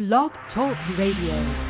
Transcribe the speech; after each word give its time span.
Blog 0.00 0.32
Talk 0.54 0.78
Radio. 0.96 1.69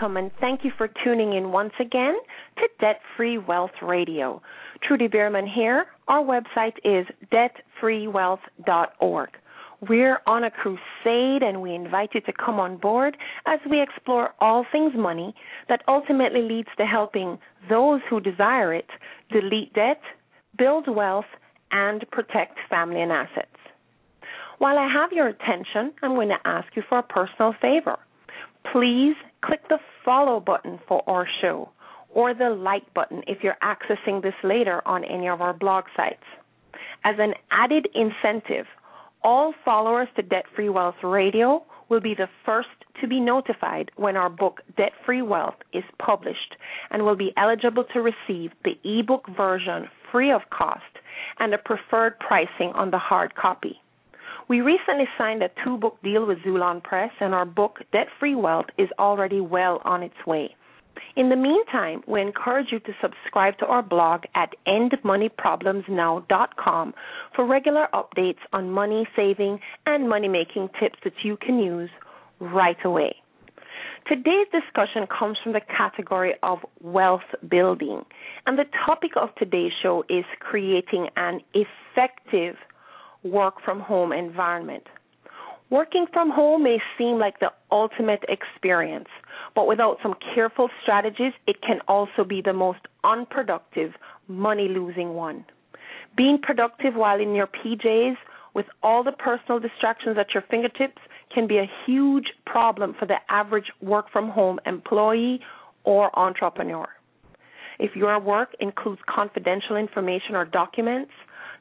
Welcome 0.00 0.16
and 0.16 0.30
thank 0.38 0.64
you 0.64 0.70
for 0.78 0.88
tuning 1.02 1.32
in 1.32 1.50
once 1.50 1.72
again 1.80 2.16
to 2.58 2.68
Debt 2.78 3.00
Free 3.16 3.36
Wealth 3.36 3.72
Radio. 3.82 4.40
Trudy 4.80 5.08
Beerman 5.08 5.52
here. 5.52 5.86
Our 6.06 6.22
website 6.22 6.74
is 6.84 7.04
debtfreewealth.org. 7.32 9.30
We're 9.88 10.18
on 10.24 10.44
a 10.44 10.52
crusade 10.52 11.42
and 11.42 11.60
we 11.60 11.74
invite 11.74 12.10
you 12.14 12.20
to 12.20 12.32
come 12.32 12.60
on 12.60 12.76
board 12.76 13.16
as 13.46 13.58
we 13.68 13.82
explore 13.82 14.34
all 14.40 14.64
things 14.70 14.92
money 14.94 15.34
that 15.68 15.82
ultimately 15.88 16.42
leads 16.42 16.68
to 16.76 16.86
helping 16.86 17.36
those 17.68 18.00
who 18.08 18.20
desire 18.20 18.72
it 18.72 18.86
delete 19.32 19.72
debt, 19.72 20.00
build 20.56 20.86
wealth, 20.86 21.26
and 21.72 22.08
protect 22.12 22.58
family 22.70 23.02
and 23.02 23.10
assets. 23.10 23.48
While 24.58 24.78
I 24.78 24.88
have 24.92 25.10
your 25.10 25.26
attention, 25.26 25.92
I'm 26.02 26.14
going 26.14 26.28
to 26.28 26.38
ask 26.44 26.68
you 26.76 26.84
for 26.88 26.98
a 26.98 27.02
personal 27.02 27.52
favor 27.60 27.98
please 28.72 29.16
click 29.44 29.60
the 29.68 29.78
follow 30.04 30.40
button 30.40 30.78
for 30.86 31.02
our 31.08 31.26
show 31.40 31.70
or 32.10 32.34
the 32.34 32.50
like 32.50 32.92
button 32.94 33.22
if 33.26 33.38
you're 33.42 33.58
accessing 33.62 34.22
this 34.22 34.34
later 34.42 34.86
on 34.86 35.04
any 35.04 35.28
of 35.28 35.40
our 35.40 35.52
blog 35.52 35.84
sites. 35.96 36.24
As 37.04 37.16
an 37.18 37.34
added 37.50 37.88
incentive, 37.94 38.66
all 39.22 39.52
followers 39.64 40.08
to 40.16 40.22
Debt 40.22 40.44
Free 40.54 40.68
Wealth 40.68 40.96
Radio 41.02 41.64
will 41.88 42.00
be 42.00 42.14
the 42.14 42.28
first 42.44 42.68
to 43.00 43.08
be 43.08 43.20
notified 43.20 43.90
when 43.96 44.16
our 44.16 44.28
book 44.28 44.60
Debt 44.76 44.92
Free 45.04 45.22
Wealth 45.22 45.56
is 45.72 45.84
published 45.98 46.56
and 46.90 47.04
will 47.04 47.16
be 47.16 47.32
eligible 47.36 47.84
to 47.92 48.00
receive 48.00 48.50
the 48.64 48.78
ebook 48.84 49.26
version 49.36 49.88
free 50.10 50.30
of 50.30 50.42
cost 50.50 50.82
and 51.38 51.54
a 51.54 51.58
preferred 51.58 52.18
pricing 52.18 52.72
on 52.74 52.90
the 52.90 52.98
hard 52.98 53.34
copy. 53.34 53.80
We 54.48 54.60
recently 54.62 55.04
signed 55.18 55.42
a 55.42 55.50
two 55.62 55.76
book 55.76 55.98
deal 56.02 56.24
with 56.26 56.38
Xulon 56.38 56.82
Press, 56.82 57.10
and 57.20 57.34
our 57.34 57.44
book, 57.44 57.80
Debt 57.92 58.06
Free 58.18 58.34
Wealth, 58.34 58.64
is 58.78 58.88
already 58.98 59.42
well 59.42 59.82
on 59.84 60.02
its 60.02 60.14
way. 60.26 60.56
In 61.16 61.28
the 61.28 61.36
meantime, 61.36 62.02
we 62.06 62.22
encourage 62.22 62.72
you 62.72 62.80
to 62.80 62.94
subscribe 63.02 63.58
to 63.58 63.66
our 63.66 63.82
blog 63.82 64.22
at 64.34 64.54
endmoneyproblemsnow.com 64.66 66.94
for 67.36 67.46
regular 67.46 67.88
updates 67.92 68.38
on 68.54 68.70
money 68.70 69.06
saving 69.14 69.60
and 69.84 70.08
money 70.08 70.28
making 70.28 70.70
tips 70.80 70.98
that 71.04 71.12
you 71.22 71.36
can 71.36 71.58
use 71.58 71.90
right 72.40 72.82
away. 72.84 73.16
Today's 74.08 74.46
discussion 74.50 75.06
comes 75.06 75.36
from 75.44 75.52
the 75.52 75.60
category 75.60 76.32
of 76.42 76.64
wealth 76.80 77.20
building, 77.50 78.06
and 78.46 78.58
the 78.58 78.64
topic 78.86 79.10
of 79.20 79.28
today's 79.36 79.72
show 79.82 80.04
is 80.08 80.24
creating 80.40 81.10
an 81.16 81.42
effective 81.52 82.56
work 83.22 83.54
from 83.64 83.80
home 83.80 84.12
environment. 84.12 84.84
Working 85.70 86.06
from 86.12 86.30
home 86.30 86.62
may 86.62 86.78
seem 86.96 87.18
like 87.18 87.40
the 87.40 87.52
ultimate 87.70 88.24
experience, 88.28 89.08
but 89.54 89.66
without 89.66 89.98
some 90.02 90.14
careful 90.34 90.70
strategies, 90.82 91.32
it 91.46 91.60
can 91.60 91.80
also 91.86 92.24
be 92.24 92.40
the 92.40 92.54
most 92.54 92.80
unproductive, 93.04 93.92
money 94.28 94.68
losing 94.68 95.14
one. 95.14 95.44
Being 96.16 96.38
productive 96.42 96.94
while 96.94 97.20
in 97.20 97.34
your 97.34 97.48
PJs 97.48 98.16
with 98.54 98.66
all 98.82 99.04
the 99.04 99.12
personal 99.12 99.60
distractions 99.60 100.16
at 100.18 100.32
your 100.32 100.42
fingertips 100.50 100.98
can 101.32 101.46
be 101.46 101.58
a 101.58 101.70
huge 101.86 102.32
problem 102.46 102.94
for 102.98 103.04
the 103.04 103.18
average 103.28 103.70
work 103.82 104.10
from 104.10 104.30
home 104.30 104.58
employee 104.64 105.40
or 105.84 106.16
entrepreneur. 106.18 106.88
If 107.78 107.94
your 107.94 108.18
work 108.18 108.56
includes 108.58 109.00
confidential 109.06 109.76
information 109.76 110.34
or 110.34 110.44
documents, 110.44 111.12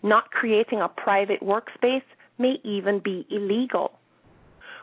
not 0.03 0.31
creating 0.31 0.81
a 0.81 0.87
private 0.87 1.41
workspace 1.41 2.03
may 2.37 2.55
even 2.63 2.99
be 2.99 3.25
illegal. 3.29 3.93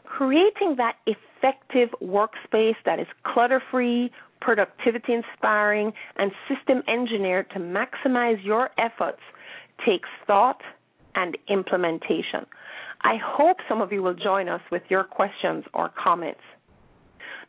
Creating 0.04 0.76
that 0.76 0.96
effective 1.06 1.88
workspace 2.02 2.76
that 2.84 3.00
is 3.00 3.06
clutter 3.24 3.62
free, 3.70 4.10
productivity 4.40 5.14
inspiring, 5.14 5.92
and 6.16 6.30
system 6.48 6.82
engineered 6.88 7.48
to 7.50 7.58
maximize 7.58 8.42
your 8.44 8.70
efforts 8.78 9.20
takes 9.84 10.08
thought 10.26 10.60
and 11.14 11.36
implementation. 11.48 12.46
I 13.02 13.16
hope 13.22 13.58
some 13.68 13.80
of 13.80 13.92
you 13.92 14.02
will 14.02 14.14
join 14.14 14.48
us 14.48 14.60
with 14.70 14.82
your 14.88 15.04
questions 15.04 15.64
or 15.74 15.90
comments. 16.02 16.40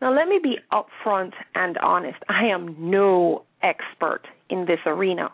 Now, 0.02 0.14
let 0.14 0.28
me 0.28 0.40
be 0.42 0.58
upfront 0.72 1.32
and 1.56 1.78
honest. 1.78 2.18
I 2.28 2.46
am 2.46 2.76
no 2.78 3.44
expert 3.64 4.22
in 4.50 4.66
this 4.66 4.80
arena. 4.86 5.32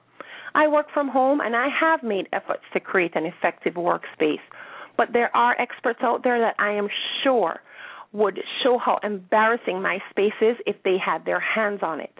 I 0.53 0.67
work 0.67 0.88
from 0.94 1.07
home 1.07 1.39
and 1.41 1.56
I 1.56 1.67
have 1.79 2.03
made 2.03 2.28
efforts 2.34 2.63
to 2.73 2.79
create 2.79 3.16
an 3.16 3.25
effective 3.25 3.75
workspace. 3.75 4.41
But 4.97 5.13
there 5.13 5.35
are 5.35 5.59
experts 5.59 6.00
out 6.03 6.23
there 6.23 6.39
that 6.39 6.56
I 6.59 6.72
am 6.72 6.88
sure 7.23 7.62
would 8.13 8.39
show 8.63 8.78
how 8.78 9.00
embarrassing 9.03 9.81
my 9.81 10.00
space 10.09 10.34
is 10.41 10.57
if 10.66 10.75
they 10.84 10.97
had 11.03 11.25
their 11.25 11.39
hands 11.39 11.79
on 11.81 12.01
it. 12.01 12.13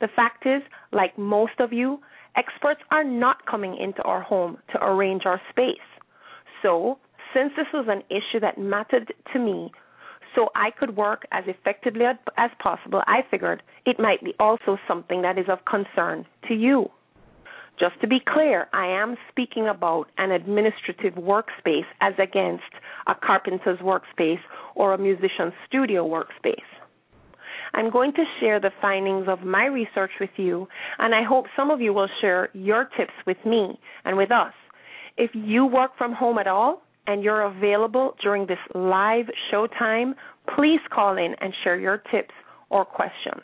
The 0.00 0.08
fact 0.16 0.46
is, 0.46 0.62
like 0.92 1.18
most 1.18 1.60
of 1.60 1.72
you, 1.72 2.00
experts 2.36 2.80
are 2.90 3.04
not 3.04 3.44
coming 3.46 3.76
into 3.76 4.02
our 4.02 4.22
home 4.22 4.56
to 4.72 4.82
arrange 4.82 5.26
our 5.26 5.40
space. 5.50 5.76
So, 6.62 6.98
since 7.34 7.52
this 7.56 7.66
was 7.72 7.86
an 7.88 8.02
issue 8.08 8.40
that 8.40 8.58
mattered 8.58 9.12
to 9.32 9.38
me, 9.38 9.70
so 10.34 10.48
I 10.54 10.70
could 10.70 10.96
work 10.96 11.26
as 11.32 11.44
effectively 11.46 12.04
as 12.36 12.50
possible, 12.62 13.02
I 13.06 13.20
figured 13.30 13.62
it 13.84 13.98
might 13.98 14.22
be 14.22 14.34
also 14.38 14.78
something 14.88 15.22
that 15.22 15.38
is 15.38 15.46
of 15.48 15.58
concern 15.64 16.26
to 16.48 16.54
you. 16.54 16.90
Just 17.80 17.98
to 18.02 18.06
be 18.06 18.20
clear, 18.20 18.68
I 18.74 18.86
am 18.88 19.16
speaking 19.30 19.66
about 19.66 20.08
an 20.18 20.32
administrative 20.32 21.14
workspace 21.14 21.86
as 22.02 22.12
against 22.18 22.62
a 23.06 23.14
carpenter's 23.14 23.78
workspace 23.78 24.40
or 24.74 24.92
a 24.92 24.98
musician's 24.98 25.54
studio 25.66 26.06
workspace. 26.06 26.60
I'm 27.72 27.90
going 27.90 28.12
to 28.12 28.24
share 28.38 28.60
the 28.60 28.70
findings 28.82 29.28
of 29.28 29.40
my 29.40 29.64
research 29.64 30.10
with 30.20 30.30
you, 30.36 30.68
and 30.98 31.14
I 31.14 31.22
hope 31.22 31.46
some 31.56 31.70
of 31.70 31.80
you 31.80 31.94
will 31.94 32.08
share 32.20 32.50
your 32.52 32.90
tips 32.98 33.14
with 33.26 33.38
me 33.46 33.80
and 34.04 34.18
with 34.18 34.30
us. 34.30 34.52
If 35.16 35.30
you 35.32 35.64
work 35.64 35.92
from 35.96 36.12
home 36.12 36.36
at 36.36 36.46
all 36.46 36.82
and 37.06 37.24
you're 37.24 37.42
available 37.42 38.14
during 38.22 38.46
this 38.46 38.58
live 38.74 39.26
show 39.50 39.66
time, 39.78 40.14
please 40.54 40.80
call 40.92 41.16
in 41.16 41.34
and 41.40 41.54
share 41.64 41.78
your 41.80 42.02
tips 42.10 42.34
or 42.68 42.84
questions. 42.84 43.42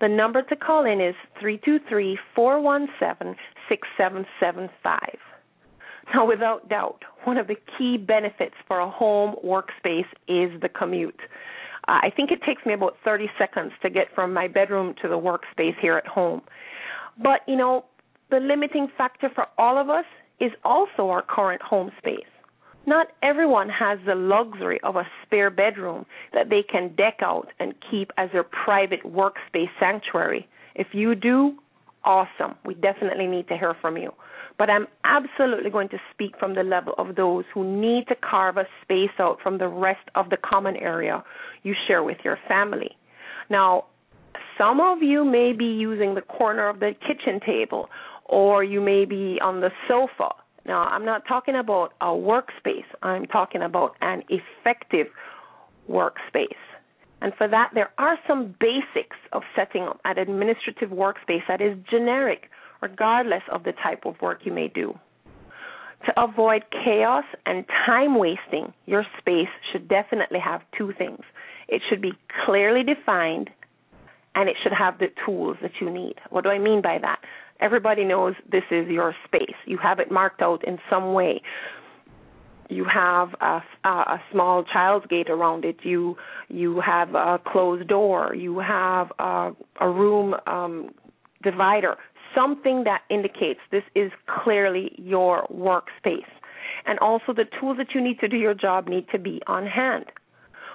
The 0.00 0.08
number 0.08 0.42
to 0.42 0.56
call 0.56 0.84
in 0.84 1.00
is 1.00 1.14
323 1.40 2.18
417 2.34 3.34
6775. 3.68 5.00
Now, 6.14 6.26
without 6.26 6.68
doubt, 6.68 7.02
one 7.24 7.36
of 7.36 7.48
the 7.48 7.56
key 7.76 7.96
benefits 7.96 8.54
for 8.68 8.78
a 8.78 8.90
home 8.90 9.34
workspace 9.44 10.06
is 10.28 10.60
the 10.60 10.68
commute. 10.68 11.20
Uh, 11.88 12.00
I 12.02 12.10
think 12.14 12.30
it 12.30 12.42
takes 12.42 12.64
me 12.64 12.74
about 12.74 12.96
30 13.04 13.28
seconds 13.38 13.72
to 13.82 13.90
get 13.90 14.06
from 14.14 14.32
my 14.32 14.48
bedroom 14.48 14.94
to 15.02 15.08
the 15.08 15.18
workspace 15.18 15.78
here 15.80 15.96
at 15.96 16.06
home. 16.06 16.42
But, 17.20 17.40
you 17.46 17.56
know, 17.56 17.84
the 18.30 18.38
limiting 18.38 18.88
factor 18.96 19.30
for 19.34 19.46
all 19.58 19.78
of 19.78 19.88
us 19.88 20.04
is 20.40 20.52
also 20.64 21.08
our 21.08 21.22
current 21.22 21.62
home 21.62 21.90
space. 21.98 22.26
Not 22.86 23.08
everyone 23.22 23.68
has 23.68 23.98
the 24.06 24.14
luxury 24.14 24.78
of 24.84 24.94
a 24.94 25.06
spare 25.24 25.50
bedroom 25.50 26.06
that 26.32 26.50
they 26.50 26.62
can 26.62 26.94
deck 26.94 27.18
out 27.20 27.48
and 27.58 27.74
keep 27.90 28.12
as 28.16 28.30
their 28.32 28.44
private 28.44 29.02
workspace 29.04 29.70
sanctuary. 29.80 30.48
If 30.76 30.88
you 30.92 31.16
do, 31.16 31.56
awesome. 32.06 32.56
We 32.64 32.74
definitely 32.74 33.26
need 33.26 33.48
to 33.48 33.58
hear 33.58 33.74
from 33.80 33.96
you. 33.98 34.12
But 34.58 34.70
I'm 34.70 34.86
absolutely 35.04 35.70
going 35.70 35.90
to 35.90 35.98
speak 36.12 36.38
from 36.38 36.54
the 36.54 36.62
level 36.62 36.94
of 36.96 37.16
those 37.16 37.44
who 37.52 37.62
need 37.64 38.06
to 38.08 38.14
carve 38.14 38.56
a 38.56 38.64
space 38.82 39.10
out 39.18 39.38
from 39.42 39.58
the 39.58 39.68
rest 39.68 40.08
of 40.14 40.30
the 40.30 40.38
common 40.38 40.76
area 40.76 41.22
you 41.62 41.74
share 41.86 42.02
with 42.02 42.18
your 42.24 42.38
family. 42.48 42.96
Now, 43.50 43.84
some 44.56 44.80
of 44.80 45.02
you 45.02 45.24
may 45.24 45.52
be 45.52 45.66
using 45.66 46.14
the 46.14 46.22
corner 46.22 46.68
of 46.68 46.80
the 46.80 46.92
kitchen 47.06 47.40
table, 47.44 47.90
or 48.24 48.64
you 48.64 48.80
may 48.80 49.04
be 49.04 49.38
on 49.42 49.60
the 49.60 49.70
sofa. 49.86 50.30
Now, 50.64 50.84
I'm 50.84 51.04
not 51.04 51.26
talking 51.28 51.54
about 51.54 51.92
a 52.00 52.06
workspace, 52.06 52.86
I'm 53.02 53.26
talking 53.26 53.62
about 53.62 53.96
an 54.00 54.22
effective 54.28 55.08
workspace. 55.90 56.46
And 57.20 57.32
for 57.36 57.48
that, 57.48 57.70
there 57.74 57.90
are 57.98 58.18
some 58.26 58.54
basics 58.60 59.16
of 59.32 59.42
setting 59.54 59.84
up 59.84 60.00
an 60.04 60.18
administrative 60.18 60.90
workspace 60.90 61.42
that 61.48 61.60
is 61.60 61.76
generic, 61.90 62.50
regardless 62.82 63.42
of 63.50 63.64
the 63.64 63.72
type 63.72 64.04
of 64.04 64.20
work 64.20 64.40
you 64.44 64.52
may 64.52 64.68
do. 64.68 64.98
To 66.04 66.22
avoid 66.22 66.64
chaos 66.70 67.24
and 67.46 67.64
time 67.86 68.18
wasting, 68.18 68.72
your 68.84 69.04
space 69.18 69.48
should 69.72 69.88
definitely 69.88 70.38
have 70.40 70.60
two 70.76 70.92
things. 70.96 71.22
It 71.68 71.82
should 71.88 72.02
be 72.02 72.12
clearly 72.44 72.84
defined 72.84 73.50
and 74.34 74.48
it 74.48 74.56
should 74.62 74.72
have 74.72 74.98
the 74.98 75.08
tools 75.24 75.56
that 75.62 75.72
you 75.80 75.90
need. 75.90 76.16
What 76.28 76.44
do 76.44 76.50
I 76.50 76.58
mean 76.58 76.82
by 76.82 76.98
that? 76.98 77.20
Everybody 77.58 78.04
knows 78.04 78.34
this 78.52 78.64
is 78.70 78.86
your 78.88 79.14
space. 79.24 79.56
You 79.64 79.78
have 79.78 79.98
it 79.98 80.10
marked 80.10 80.42
out 80.42 80.62
in 80.68 80.78
some 80.90 81.14
way 81.14 81.40
you 82.68 82.84
have 82.84 83.34
a, 83.40 83.62
a 83.84 84.20
small 84.32 84.64
child's 84.64 85.06
gate 85.06 85.30
around 85.30 85.64
it. 85.64 85.76
You 85.82 86.16
you 86.48 86.80
have 86.80 87.14
a 87.14 87.40
closed 87.46 87.88
door. 87.88 88.34
You 88.34 88.58
have 88.58 89.12
a, 89.18 89.52
a 89.80 89.88
room 89.88 90.34
um, 90.46 90.90
divider. 91.42 91.96
Something 92.34 92.84
that 92.84 93.02
indicates 93.08 93.60
this 93.70 93.84
is 93.94 94.10
clearly 94.42 94.92
your 94.96 95.46
workspace. 95.46 96.30
And 96.84 96.98
also, 96.98 97.32
the 97.32 97.46
tools 97.60 97.78
that 97.78 97.88
you 97.94 98.00
need 98.00 98.18
to 98.20 98.28
do 98.28 98.36
your 98.36 98.54
job 98.54 98.88
need 98.88 99.06
to 99.10 99.18
be 99.18 99.40
on 99.46 99.66
hand. 99.66 100.06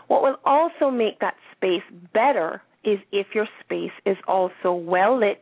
What 0.08 0.24
will 0.24 0.38
also 0.46 0.90
make 0.90 1.20
that 1.20 1.36
space 1.56 1.84
better 2.14 2.62
is 2.84 3.00
if 3.12 3.28
your 3.34 3.48
space 3.64 3.92
is 4.06 4.18
also 4.28 4.74
well 4.74 5.20
lit, 5.20 5.42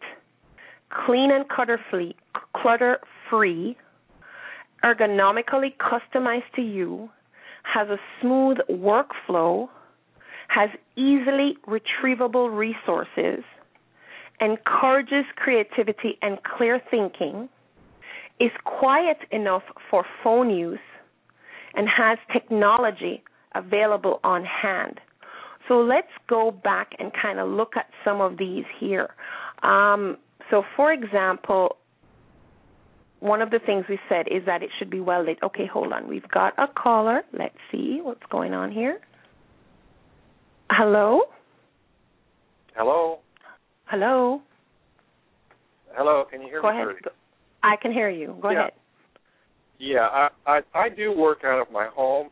clean 1.05 1.31
and 1.31 1.47
clutter 1.47 1.79
free, 1.89 2.15
clutter 2.55 2.99
free 3.29 3.77
ergonomically 4.83 5.73
customized 5.77 6.51
to 6.55 6.61
you, 6.61 7.09
has 7.63 7.87
a 7.89 7.97
smooth 8.21 8.57
workflow, 8.69 9.67
has 10.47 10.69
easily 10.95 11.57
retrievable 11.67 12.55
resources, 12.55 13.43
encourages 14.41 15.25
creativity 15.35 16.17
and 16.21 16.39
clear 16.43 16.81
thinking, 16.89 17.49
is 18.39 18.51
quiet 18.63 19.17
enough 19.31 19.63
for 19.89 20.05
phone 20.23 20.49
use, 20.49 20.79
and 21.75 21.87
has 21.87 22.17
technology 22.31 23.21
available 23.53 24.19
on 24.23 24.43
hand. 24.45 24.99
So 25.67 25.81
let's 25.81 26.07
go 26.27 26.49
back 26.51 26.93
and 26.97 27.11
kind 27.13 27.39
of 27.39 27.47
look 27.49 27.73
at 27.75 27.87
some 28.03 28.21
of 28.21 28.37
these 28.37 28.63
here. 28.79 29.09
Um, 29.61 30.17
so, 30.49 30.63
for 30.75 30.91
example, 30.91 31.77
one 33.19 33.41
of 33.41 33.49
the 33.49 33.59
things 33.59 33.85
we 33.89 33.99
said 34.07 34.27
is 34.29 34.45
that 34.45 34.63
it 34.63 34.69
should 34.77 34.89
be 34.89 34.99
well 34.99 35.25
lit. 35.25 35.37
Okay, 35.43 35.65
hold 35.71 35.91
on. 35.91 36.07
We've 36.07 36.27
got 36.29 36.53
a 36.57 36.67
caller. 36.67 37.21
Let's 37.37 37.55
see 37.71 37.99
what's 38.01 38.23
going 38.31 38.53
on 38.53 38.71
here. 38.71 38.99
Hello? 40.71 41.21
Hello? 42.75 43.19
Hello? 43.85 44.41
Hello, 45.93 46.23
can 46.29 46.41
you 46.41 46.47
hear 46.47 46.61
Go 46.61 46.71
me? 46.71 46.81
ahead. 46.81 46.95
I 47.63 47.75
can 47.81 47.91
hear 47.91 48.09
you. 48.09 48.37
Go 48.41 48.51
yeah. 48.51 48.59
ahead. 48.59 48.71
Yeah, 49.79 50.07
I, 50.11 50.29
I 50.45 50.59
I 50.73 50.89
do 50.89 51.11
work 51.15 51.39
out 51.43 51.61
of 51.61 51.71
my 51.71 51.87
home 51.87 52.29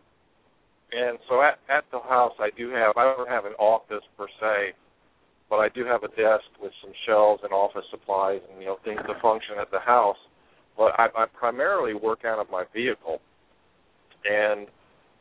and 0.92 1.18
so 1.28 1.42
at 1.42 1.60
at 1.70 1.84
the 1.92 2.00
house 2.00 2.34
I 2.40 2.50
do 2.58 2.70
have 2.70 2.96
I 2.98 3.04
don't 3.04 3.30
have 3.30 3.46
an 3.46 3.54
office 3.54 4.04
per 4.18 4.28
se, 4.40 4.74
but 5.50 5.58
I 5.58 5.70
do 5.70 5.86
have 5.86 6.04
a 6.04 6.10
desk 6.10 6.48
with 6.62 6.72
some 6.82 6.92
shelves 7.06 7.42
and 7.44 7.52
office 7.52 7.86
supplies 7.90 8.42
and 8.52 8.62
you 8.62 8.68
know 8.68 8.78
things 8.84 9.02
to 9.08 9.20
function 9.22 9.56
at 9.60 9.72
the 9.72 9.80
house 9.80 10.18
but 10.78 10.94
I, 10.98 11.08
I 11.16 11.26
primarily 11.34 11.94
work 11.94 12.24
out 12.24 12.40
of 12.40 12.50
my 12.52 12.64
vehicle, 12.74 13.20
and 14.30 14.68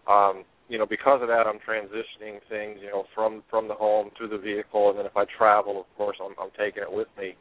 um, 0.07 0.45
you 0.69 0.79
know 0.79 0.87
because 0.87 1.23
of 1.23 1.29
that, 1.29 1.47
I'm 1.47 1.59
transitioning 1.67 2.39
things 2.49 2.79
you 2.83 2.91
know 2.91 3.05
from 3.15 3.43
from 3.51 3.67
the 3.67 3.75
home 3.75 4.11
to 4.21 4.29
the 4.29 4.39
vehicle, 4.39 4.91
and 4.91 4.99
then 4.99 5.07
if 5.07 5.17
I 5.17 5.25
travel, 5.37 5.81
of 5.81 5.87
course, 5.97 6.19
I'm, 6.23 6.35
I'm 6.41 6.51
taking 6.59 6.83
it 6.83 6.93
with 6.93 7.09
me. 7.19 7.35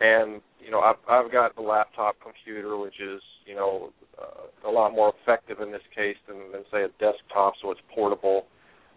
And 0.00 0.40
you 0.64 0.70
know 0.70 0.80
I've 0.80 0.96
I've 1.08 1.32
got 1.32 1.56
the 1.56 1.62
laptop 1.62 2.16
computer, 2.22 2.78
which 2.78 3.00
is 3.00 3.20
you 3.44 3.56
know 3.56 3.90
uh, 4.16 4.68
a 4.68 4.70
lot 4.70 4.92
more 4.92 5.12
effective 5.22 5.60
in 5.60 5.72
this 5.72 5.82
case 5.94 6.16
than, 6.28 6.52
than 6.52 6.62
say 6.70 6.84
a 6.84 6.88
desktop, 6.98 7.54
so 7.60 7.70
it's 7.70 7.80
portable. 7.94 8.46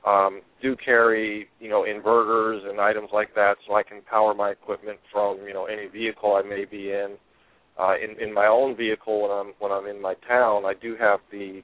Um, 0.06 0.41
do 0.61 0.75
carry 0.75 1.47
you 1.59 1.69
know 1.69 1.83
inverters 1.83 2.69
and 2.69 2.79
items 2.79 3.09
like 3.11 3.33
that, 3.35 3.56
so 3.67 3.73
I 3.73 3.83
can 3.83 4.01
power 4.01 4.33
my 4.33 4.51
equipment 4.51 4.99
from 5.11 5.39
you 5.47 5.53
know 5.53 5.65
any 5.65 5.88
vehicle 5.88 6.35
I 6.35 6.47
may 6.47 6.65
be 6.65 6.91
in 6.91 7.15
uh, 7.79 7.93
in 7.97 8.21
in 8.21 8.33
my 8.33 8.47
own 8.47 8.75
vehicle 8.75 9.21
when 9.21 9.31
I'm 9.31 9.53
when 9.59 9.71
I'm 9.71 9.87
in 9.87 10.01
my 10.01 10.15
town, 10.27 10.65
I 10.65 10.73
do 10.79 10.95
have 10.99 11.19
the 11.31 11.61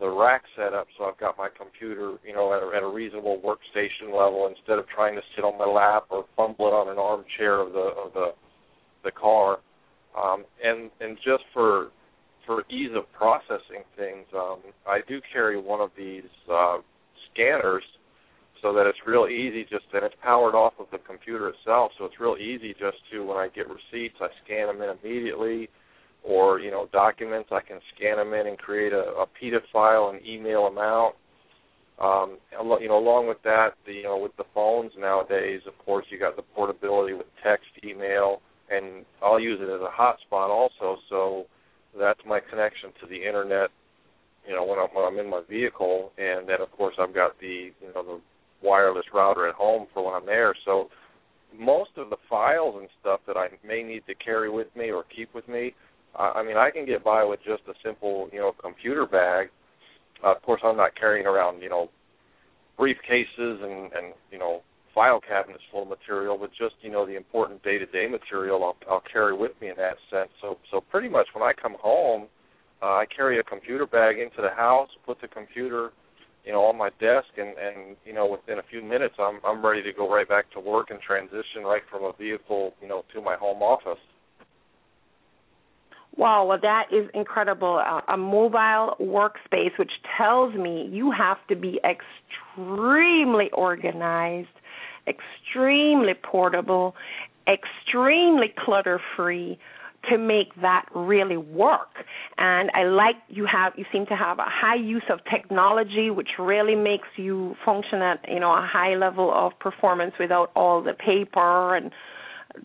the 0.00 0.08
rack 0.08 0.42
set 0.56 0.74
up, 0.74 0.88
so 0.98 1.04
I've 1.04 1.18
got 1.18 1.38
my 1.38 1.48
computer, 1.56 2.16
you 2.26 2.32
know, 2.32 2.52
at 2.52 2.62
a, 2.62 2.76
at 2.76 2.82
a 2.82 2.88
reasonable 2.88 3.40
workstation 3.44 4.06
level 4.06 4.48
instead 4.48 4.80
of 4.80 4.88
trying 4.88 5.14
to 5.14 5.22
sit 5.36 5.44
on 5.44 5.56
my 5.56 5.64
lap 5.64 6.06
or 6.10 6.24
fumble 6.36 6.66
it 6.66 6.72
on 6.72 6.88
an 6.88 6.98
armchair 6.98 7.60
of 7.60 7.72
the 7.72 7.92
of 8.04 8.12
the 8.12 8.34
the 9.04 9.12
car. 9.12 9.58
Um, 10.20 10.44
and 10.62 10.90
and 11.00 11.16
just 11.18 11.44
for 11.54 11.90
for 12.46 12.64
ease 12.68 12.90
of 12.96 13.04
processing 13.12 13.84
things, 13.96 14.26
um, 14.34 14.58
I 14.86 15.00
do 15.06 15.20
carry 15.32 15.60
one 15.60 15.80
of 15.80 15.90
these 15.96 16.28
uh, 16.52 16.78
scanners 17.32 17.84
so 18.62 18.72
that 18.72 18.86
it's 18.86 18.98
real 19.06 19.26
easy 19.26 19.64
just 19.64 19.84
and 19.92 20.04
it's 20.04 20.14
powered 20.22 20.54
off 20.54 20.72
of 20.78 20.86
the 20.92 20.98
computer 20.98 21.48
itself 21.48 21.90
so 21.98 22.04
it's 22.04 22.20
real 22.20 22.36
easy 22.40 22.72
just 22.78 22.96
to 23.10 23.26
when 23.26 23.36
i 23.36 23.48
get 23.54 23.66
receipts 23.68 24.16
i 24.20 24.28
scan 24.44 24.68
them 24.68 24.80
in 24.80 24.96
immediately 25.02 25.68
or 26.22 26.60
you 26.60 26.70
know 26.70 26.88
documents 26.92 27.48
i 27.52 27.60
can 27.60 27.80
scan 27.94 28.16
them 28.16 28.32
in 28.32 28.46
and 28.46 28.58
create 28.58 28.92
a, 28.92 29.12
a 29.20 29.26
pdf 29.40 29.60
file 29.72 30.12
and 30.14 30.24
email 30.26 30.64
them 30.64 30.78
out. 30.78 31.14
Um 32.00 32.38
you 32.80 32.88
know 32.88 32.98
along 32.98 33.28
with 33.28 33.42
that 33.44 33.70
the 33.86 33.92
you 33.92 34.04
know 34.04 34.18
with 34.18 34.36
the 34.36 34.44
phones 34.54 34.92
nowadays 34.98 35.60
of 35.66 35.76
course 35.84 36.06
you 36.10 36.18
got 36.18 36.36
the 36.36 36.42
portability 36.54 37.14
with 37.14 37.26
text 37.42 37.68
email 37.84 38.40
and 38.70 39.04
i'll 39.22 39.40
use 39.40 39.58
it 39.60 39.68
as 39.68 39.80
a 39.80 39.90
hotspot 39.90 40.48
also 40.48 40.96
so 41.10 41.46
that's 41.98 42.20
my 42.26 42.40
connection 42.40 42.90
to 43.00 43.06
the 43.08 43.16
internet 43.16 43.70
you 44.46 44.54
know 44.54 44.64
when 44.64 44.78
I'm 44.78 44.88
when 44.94 45.04
I'm 45.04 45.18
in 45.18 45.30
my 45.30 45.42
vehicle, 45.48 46.12
and 46.18 46.48
then 46.48 46.60
of 46.60 46.70
course 46.72 46.94
I've 46.98 47.14
got 47.14 47.38
the 47.40 47.70
you 47.80 47.94
know 47.94 48.02
the 48.02 48.20
wireless 48.62 49.06
router 49.12 49.48
at 49.48 49.54
home 49.54 49.86
for 49.92 50.04
when 50.04 50.14
I'm 50.14 50.26
there. 50.26 50.54
So 50.64 50.88
most 51.58 51.90
of 51.96 52.10
the 52.10 52.16
files 52.28 52.76
and 52.78 52.88
stuff 53.00 53.20
that 53.26 53.36
I 53.36 53.48
may 53.66 53.82
need 53.82 54.02
to 54.06 54.14
carry 54.14 54.50
with 54.50 54.68
me 54.76 54.90
or 54.90 55.04
keep 55.14 55.34
with 55.34 55.48
me, 55.48 55.74
I 56.14 56.42
mean, 56.42 56.56
I 56.56 56.70
can 56.70 56.84
get 56.84 57.02
by 57.02 57.24
with 57.24 57.40
just 57.44 57.62
a 57.68 57.74
simple, 57.84 58.28
you 58.32 58.38
know, 58.38 58.52
computer 58.60 59.06
bag. 59.06 59.48
Uh, 60.22 60.32
of 60.32 60.42
course, 60.42 60.60
I'm 60.62 60.76
not 60.76 60.94
carrying 60.94 61.26
around, 61.26 61.62
you 61.62 61.70
know, 61.70 61.88
briefcases 62.78 63.62
and 63.62 63.92
and 63.92 64.14
you 64.30 64.38
know 64.38 64.62
file 64.94 65.20
cabinets 65.20 65.62
full 65.70 65.82
of 65.82 65.88
material, 65.88 66.36
but 66.38 66.50
just 66.50 66.74
you 66.82 66.90
know 66.90 67.06
the 67.06 67.16
important 67.16 67.62
day-to-day 67.62 68.06
material 68.08 68.62
I'll, 68.62 68.76
I'll 68.90 69.02
carry 69.10 69.36
with 69.36 69.52
me 69.60 69.68
in 69.68 69.76
that 69.76 69.96
sense. 70.10 70.30
So 70.40 70.58
so 70.70 70.80
pretty 70.90 71.08
much 71.08 71.26
when 71.34 71.42
I 71.42 71.52
come 71.60 71.76
home, 71.80 72.28
uh, 72.82 72.86
I 72.86 73.04
carry 73.14 73.38
a 73.38 73.42
computer 73.42 73.86
bag 73.86 74.18
into 74.18 74.42
the 74.42 74.54
house, 74.54 74.88
put 75.06 75.20
the 75.20 75.28
computer 75.28 75.90
you 76.44 76.52
know, 76.52 76.62
on 76.62 76.76
my 76.76 76.90
desk, 77.00 77.28
and 77.36 77.56
and 77.58 77.96
you 78.04 78.12
know, 78.12 78.26
within 78.26 78.58
a 78.58 78.62
few 78.70 78.82
minutes, 78.82 79.14
I'm 79.18 79.40
I'm 79.44 79.64
ready 79.64 79.82
to 79.82 79.92
go 79.92 80.10
right 80.12 80.28
back 80.28 80.50
to 80.52 80.60
work 80.60 80.90
and 80.90 81.00
transition 81.00 81.62
right 81.64 81.82
from 81.90 82.04
a 82.04 82.12
vehicle, 82.18 82.74
you 82.82 82.88
know, 82.88 83.04
to 83.14 83.20
my 83.20 83.36
home 83.36 83.62
office. 83.62 84.00
Wow, 86.16 86.44
well, 86.44 86.58
that 86.60 86.88
is 86.92 87.08
incredible. 87.14 87.78
a 87.78 88.16
mobile 88.18 88.96
workspace, 89.00 89.78
which 89.78 89.92
tells 90.18 90.54
me 90.54 90.88
you 90.92 91.10
have 91.10 91.38
to 91.48 91.56
be 91.56 91.80
extremely 91.84 93.48
organized, 93.54 94.48
extremely 95.06 96.12
portable, 96.12 96.94
extremely 97.48 98.52
clutter 98.62 99.00
free, 99.16 99.58
to 100.10 100.18
make 100.18 100.54
that 100.60 100.86
really 100.94 101.36
work. 101.36 102.04
And 102.38 102.70
I 102.74 102.84
like 102.84 103.16
you 103.28 103.46
have 103.50 103.72
you 103.76 103.84
seem 103.92 104.06
to 104.06 104.16
have 104.16 104.38
a 104.38 104.46
high 104.46 104.76
use 104.76 105.04
of 105.10 105.20
technology 105.30 106.10
which 106.10 106.30
really 106.38 106.74
makes 106.74 107.08
you 107.16 107.54
function 107.64 108.02
at, 108.02 108.20
you 108.28 108.40
know, 108.40 108.52
a 108.52 108.66
high 108.66 108.94
level 108.94 109.32
of 109.32 109.52
performance 109.60 110.14
without 110.18 110.50
all 110.56 110.82
the 110.82 110.94
paper 110.94 111.76
and 111.76 111.92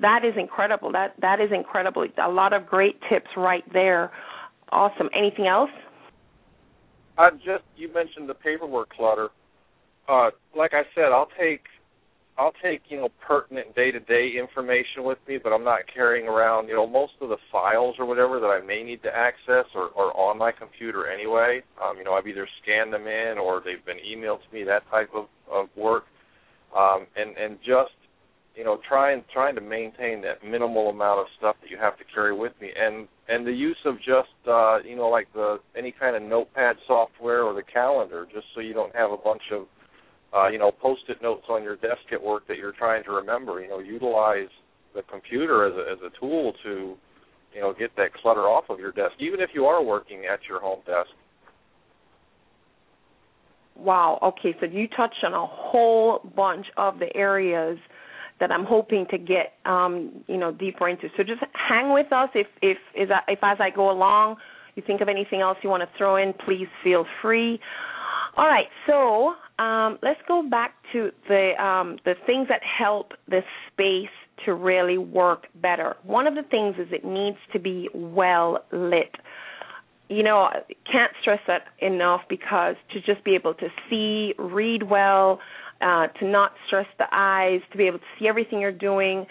that 0.02 0.26
is 0.26 0.34
incredible. 0.38 0.92
That 0.92 1.16
that 1.22 1.40
is 1.40 1.50
incredible. 1.54 2.06
A 2.24 2.30
lot 2.30 2.54
of 2.54 2.66
great 2.66 3.00
tips 3.10 3.30
right 3.38 3.64
there. 3.72 4.12
Awesome. 4.72 5.10
Anything 5.16 5.48
else? 5.48 5.70
I 7.18 7.32
just 7.32 7.64
you 7.76 7.92
mentioned 7.94 8.30
the 8.30 8.34
paperwork 8.34 8.90
clutter. 8.90 9.30
Uh, 10.08 10.30
like 10.56 10.72
I 10.74 10.84
said, 10.96 11.12
I'll 11.12 11.30
take 11.40 11.64
I'll 12.38 12.54
take 12.62 12.82
you 12.90 12.98
know 12.98 13.10
pertinent 13.26 13.76
day 13.76 13.92
to 13.92 14.00
day 14.00 14.34
information 14.40 15.04
with 15.04 15.18
me, 15.28 15.40
but 15.42 15.52
I'm 15.52 15.64
not 15.64 15.82
carrying 15.92 16.28
around 16.28 16.68
you 16.68 16.76
know 16.76 16.88
most 16.88 17.14
of 17.22 17.30
the 17.30 17.38
files 17.52 17.96
or 17.98 18.06
whatever 18.06 18.40
that 18.40 18.48
I 18.48 18.66
may 18.66 18.84
need 18.84 19.02
to 19.04 19.10
access 19.16 19.66
or, 19.74 19.90
or 19.96 20.16
on 20.16 20.38
my 20.38 20.52
computer 20.52 21.08
anyway. 21.08 21.62
Um, 21.84 21.98
you 21.98 22.04
know 22.04 22.14
I've 22.14 22.28
either 22.28 22.48
scanned 22.62 22.94
them 22.94 23.08
in 23.08 23.38
or 23.38 23.62
they've 23.64 23.84
been 23.86 23.98
emailed 23.98 24.40
to 24.48 24.54
me 24.54 24.64
that 24.66 24.84
type 24.92 25.10
of 25.16 25.26
of 25.52 25.68
work, 25.76 26.04
um, 26.78 27.08
and 27.16 27.36
and 27.38 27.58
just 27.66 27.94
you 28.56 28.64
know 28.64 28.80
trying 28.88 29.24
trying 29.34 29.56
to 29.56 29.62
maintain 29.62 30.22
that 30.22 30.44
minimal 30.44 30.90
amount 30.90 31.20
of 31.20 31.28
stuff 31.38 31.56
that 31.62 31.70
you 31.72 31.78
have 31.78 31.98
to 31.98 32.04
carry 32.14 32.36
with 32.36 32.54
me 32.60 32.70
and 32.78 33.08
and 33.30 33.46
the 33.46 33.52
use 33.52 33.78
of 33.86 33.98
just 33.98 34.34
uh 34.48 34.80
you 34.84 34.96
know 34.96 35.08
like 35.10 35.32
the 35.34 35.60
any 35.78 35.92
kind 35.92 36.16
of 36.16 36.24
notepad 36.24 36.76
software 36.88 37.44
or 37.44 37.54
the 37.54 37.62
calendar 37.62 38.26
just 38.34 38.48
so 38.56 38.60
you 38.60 38.74
don't 38.74 38.96
have 38.96 39.12
a 39.12 39.18
bunch 39.18 39.44
of 39.54 39.68
uh 40.34 40.48
you 40.48 40.58
know 40.58 40.72
post-it 40.72 41.22
notes 41.22 41.46
on 41.50 41.64
your 41.64 41.76
desk 41.76 42.02
at 42.12 42.22
work 42.22 42.48
that 42.48 42.58
you're 42.58 42.74
trying 42.74 43.04
to 43.04 43.12
remember 43.12 43.62
you 43.62 43.68
know 43.68 43.80
utilize 43.80 44.50
the 44.96 45.02
computer 45.04 45.66
as 45.66 45.74
a 45.74 45.92
as 45.92 46.12
a 46.12 46.20
tool 46.20 46.54
to 46.64 46.96
you 47.54 47.62
know 47.62 47.74
get 47.78 47.96
that 47.96 48.14
clutter 48.14 48.42
off 48.42 48.66
of 48.70 48.80
your 48.80 48.92
desk 48.92 49.14
even 49.20 49.40
if 49.40 49.50
you 49.54 49.66
are 49.66 49.84
working 49.84 50.24
at 50.32 50.40
your 50.48 50.60
home 50.60 50.80
desk 50.86 51.10
wow 53.76 54.20
okay 54.24 54.56
so 54.60 54.66
you 54.66 54.88
touched 54.88 55.24
on 55.24 55.34
a 55.34 55.46
whole 55.46 56.20
bunch 56.36 56.66
of 56.78 57.00
the 57.00 57.16
areas 57.16 57.78
that 58.40 58.52
I'm 58.52 58.66
hoping 58.66 59.08
to 59.10 59.18
get 59.18 59.54
um, 59.66 60.24
you 60.28 60.38
know 60.38 60.52
deeper 60.52 60.88
into. 60.88 61.08
So 61.18 61.24
just 61.24 61.42
hang 61.54 61.92
with 61.92 62.14
us 62.14 62.30
if 62.36 62.46
if 62.62 62.78
if, 62.94 63.10
if 63.28 63.40
as 63.42 63.58
I 63.60 63.72
go 63.76 63.90
along 63.90 64.38
you 64.78 64.84
think 64.86 65.02
of 65.02 65.10
anything 65.10 65.42
else 65.42 65.58
you 65.64 65.72
want 65.72 65.82
to 65.82 65.90
throw 65.98 66.16
in, 66.16 66.34
please 66.46 66.68
feel 66.84 67.06
free. 67.22 67.60
All 68.38 68.46
right, 68.46 68.68
so 68.86 69.34
um, 69.60 69.98
let's 70.04 70.20
go 70.28 70.48
back 70.50 70.76
to 70.94 71.12
the 71.28 71.52
um, 71.64 71.98
the 72.06 72.14
things 72.26 72.48
that 72.50 72.62
help 72.64 73.14
the 73.28 73.42
space 73.72 74.10
to 74.46 74.54
really 74.54 74.98
work 74.98 75.48
better. 75.56 75.96
One 76.04 76.28
of 76.28 76.36
the 76.36 76.44
things 76.44 76.76
is 76.78 76.88
it 76.92 77.04
needs 77.04 77.38
to 77.54 77.60
be 77.60 77.90
well 77.94 78.64
lit. 78.72 79.16
You 80.10 80.24
know, 80.24 80.50
can't 80.90 81.12
stress 81.22 81.40
that 81.48 81.64
enough 81.80 82.22
because 82.30 82.76
to 82.94 83.02
just 83.02 83.26
be 83.26 83.36
able 83.36 83.56
to 83.56 83.68
see, 83.90 84.34
read 84.38 84.84
well, 84.84 85.40
uh, 85.82 86.08
to 86.20 86.26
not 86.26 86.54
stress 86.68 86.88
the 86.98 87.08
eyes, 87.12 87.62
to 87.72 87.78
be 87.78 87.88
able 87.88 88.00
to 88.00 88.06
see 88.20 88.28
everything 88.28 88.60
you're 88.60 88.72
doing. 88.72 89.26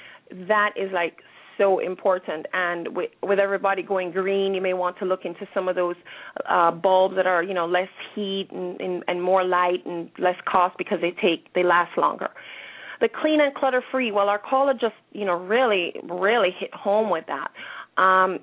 That 0.48 0.70
is 0.76 0.90
like 0.92 1.18
so 1.58 1.78
important. 1.78 2.46
And 2.52 2.96
with, 2.96 3.10
with 3.22 3.38
everybody 3.38 3.82
going 3.82 4.10
green, 4.12 4.54
you 4.54 4.60
may 4.60 4.74
want 4.74 4.98
to 4.98 5.04
look 5.04 5.24
into 5.24 5.46
some 5.54 5.68
of 5.68 5.76
those 5.76 5.96
uh, 6.48 6.70
bulbs 6.70 7.16
that 7.16 7.26
are, 7.26 7.42
you 7.42 7.54
know, 7.54 7.66
less 7.66 7.88
heat 8.14 8.48
and, 8.50 8.80
and, 8.80 9.04
and 9.08 9.22
more 9.22 9.44
light 9.44 9.84
and 9.84 10.10
less 10.18 10.36
cost 10.46 10.76
because 10.78 10.98
they 11.00 11.10
take 11.10 11.52
they 11.54 11.62
last 11.62 11.96
longer. 11.96 12.30
The 13.00 13.08
clean 13.08 13.40
and 13.40 13.54
clutter 13.54 13.82
free. 13.90 14.10
Well, 14.10 14.28
our 14.28 14.38
caller 14.38 14.72
just, 14.72 14.94
you 15.12 15.24
know, 15.24 15.34
really, 15.34 15.94
really 16.04 16.50
hit 16.58 16.72
home 16.72 17.10
with 17.10 17.24
that. 17.26 17.50
Um, 18.02 18.40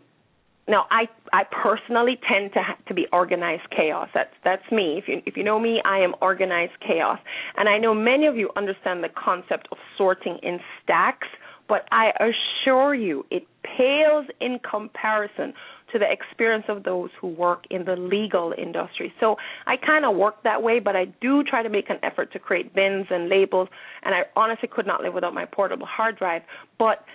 now 0.67 0.86
I 0.91 1.08
I 1.34 1.43
personally 1.43 2.20
tend 2.27 2.53
to 2.53 2.62
ha- 2.62 2.77
to 2.88 2.93
be 2.93 3.05
organized 3.12 3.70
chaos. 3.70 4.10
That's 4.13 4.34
that's 4.43 4.63
me. 4.72 4.98
If 4.98 5.08
you 5.08 5.22
if 5.25 5.36
you 5.36 5.43
know 5.43 5.60
me, 5.60 5.82
I 5.84 6.00
am 6.00 6.15
organized 6.22 6.79
chaos. 6.86 7.20
And 7.58 7.67
I 7.67 7.77
know 7.77 7.93
many 7.93 8.27
of 8.27 8.38
you 8.38 8.50
understand 8.55 9.03
the 9.03 9.10
concept 9.10 9.67
of 9.72 9.77
sorting 9.98 10.38
in 10.41 10.60
stacks, 10.82 11.27
but 11.67 11.88
I 11.91 12.12
assure 12.20 12.96
you 12.96 13.25
it 13.32 13.48
pales 13.63 14.25
in 14.39 14.60
comparison 14.60 15.53
to 15.91 16.00
the 16.00 16.12
experience 16.12 16.65
of 16.67 16.84
those 16.84 17.10
who 17.20 17.27
work 17.27 17.65
in 17.70 17.86
the 17.86 17.96
legal 17.96 18.53
industry. 18.58 19.13
So 19.20 19.38
I 19.67 19.77
kind 19.77 20.05
of 20.05 20.15
work 20.15 20.43
that 20.43 20.63
way, 20.63 20.79
but 20.79 20.96
I 20.96 21.05
do 21.22 21.43
try 21.43 21.63
to 21.63 21.70
make 21.70 21.89
an 21.89 21.98
effort 22.03 22.34
to 22.34 22.39
create 22.39 22.74
bins 22.74 23.08
and 23.10 23.29
labels, 23.29 23.70
and 24.01 24.15
I 24.15 24.24
honestly 24.36 24.67
could 24.67 24.88
not 24.88 25.01
live 25.01 25.13
without 25.13 25.34
my 25.34 25.46
portable 25.46 25.86
hard 25.86 26.17
drive. 26.17 26.41
But 26.79 27.05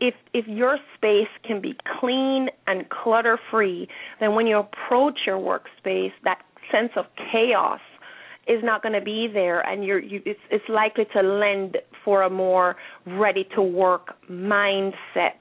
if 0.00 0.14
if 0.32 0.46
your 0.48 0.78
space 0.96 1.28
can 1.46 1.60
be 1.60 1.76
clean 2.00 2.48
and 2.66 2.88
clutter 2.88 3.38
free, 3.50 3.88
then 4.20 4.34
when 4.34 4.46
you 4.46 4.58
approach 4.58 5.20
your 5.26 5.38
workspace, 5.38 6.12
that 6.24 6.38
sense 6.72 6.90
of 6.96 7.06
chaos 7.30 7.80
is 8.46 8.62
not 8.62 8.82
going 8.82 8.92
to 8.94 9.00
be 9.00 9.28
there, 9.32 9.60
and 9.60 9.84
you're 9.84 10.00
you, 10.00 10.22
it's 10.24 10.40
it's 10.50 10.68
likely 10.68 11.04
to 11.14 11.22
lend 11.22 11.78
for 12.04 12.22
a 12.22 12.30
more 12.30 12.76
ready 13.06 13.48
to 13.54 13.62
work 13.62 14.14
mindset. 14.30 15.40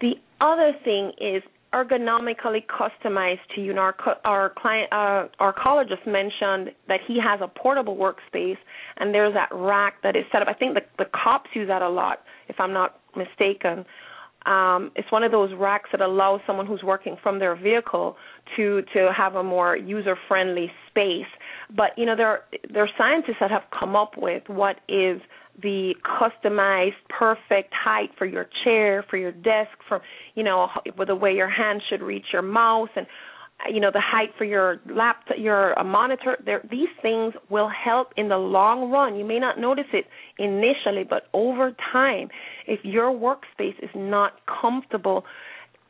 The 0.00 0.14
other 0.40 0.72
thing 0.84 1.12
is 1.20 1.42
ergonomically 1.72 2.64
customized 2.66 3.40
to 3.54 3.62
you. 3.62 3.70
And 3.70 3.78
our 3.78 3.94
our 4.24 4.52
client, 4.56 4.92
uh, 4.92 5.28
our 5.40 5.52
caller 5.52 5.84
just 5.84 6.06
mentioned 6.06 6.72
that 6.88 7.00
he 7.06 7.18
has 7.22 7.40
a 7.42 7.48
portable 7.48 7.96
workspace, 7.96 8.58
and 8.98 9.14
there's 9.14 9.34
that 9.34 9.48
rack 9.52 9.94
that 10.02 10.16
is 10.16 10.24
set 10.30 10.42
up. 10.42 10.48
I 10.48 10.54
think 10.54 10.74
the 10.74 10.82
the 10.98 11.06
cops 11.12 11.50
use 11.54 11.68
that 11.68 11.82
a 11.82 11.88
lot, 11.88 12.20
if 12.48 12.56
I'm 12.58 12.72
not 12.72 13.00
mistaken. 13.16 13.84
Um, 14.46 14.90
it's 14.96 15.10
one 15.12 15.22
of 15.22 15.32
those 15.32 15.50
racks 15.56 15.90
that 15.92 16.00
allows 16.00 16.40
someone 16.46 16.66
who's 16.66 16.82
working 16.82 17.16
from 17.22 17.38
their 17.38 17.54
vehicle 17.54 18.16
to 18.56 18.82
to 18.94 19.10
have 19.16 19.34
a 19.34 19.42
more 19.42 19.76
user 19.76 20.16
friendly 20.28 20.70
space. 20.88 21.30
But 21.74 21.90
you 21.96 22.06
know 22.06 22.16
there 22.16 22.28
are, 22.28 22.40
there 22.72 22.82
are 22.82 22.90
scientists 22.98 23.36
that 23.40 23.50
have 23.50 23.62
come 23.78 23.94
up 23.94 24.12
with 24.16 24.42
what 24.48 24.76
is 24.88 25.20
the 25.62 25.94
customized 26.20 26.92
perfect 27.08 27.72
height 27.74 28.10
for 28.16 28.24
your 28.24 28.46
chair, 28.64 29.04
for 29.08 29.16
your 29.16 29.32
desk, 29.32 29.70
from 29.88 30.00
you 30.34 30.42
know 30.42 30.68
with 30.98 31.08
the 31.08 31.16
way 31.16 31.32
your 31.32 31.50
hand 31.50 31.82
should 31.88 32.02
reach 32.02 32.26
your 32.32 32.42
mouse 32.42 32.88
and 32.96 33.06
you 33.70 33.80
know 33.80 33.90
the 33.92 34.00
height 34.00 34.30
for 34.36 34.44
your 34.44 34.80
laptop 34.90 35.36
your 35.38 35.78
uh, 35.78 35.84
monitor 35.84 36.36
there 36.44 36.62
these 36.70 36.88
things 37.00 37.34
will 37.50 37.68
help 37.68 38.08
in 38.16 38.28
the 38.28 38.36
long 38.36 38.90
run. 38.90 39.16
You 39.16 39.24
may 39.24 39.38
not 39.38 39.58
notice 39.58 39.86
it 39.92 40.06
initially 40.38 41.04
but 41.08 41.24
over 41.32 41.74
time 41.92 42.28
if 42.66 42.80
your 42.84 43.12
workspace 43.12 43.78
is 43.82 43.90
not 43.94 44.32
comfortable 44.60 45.24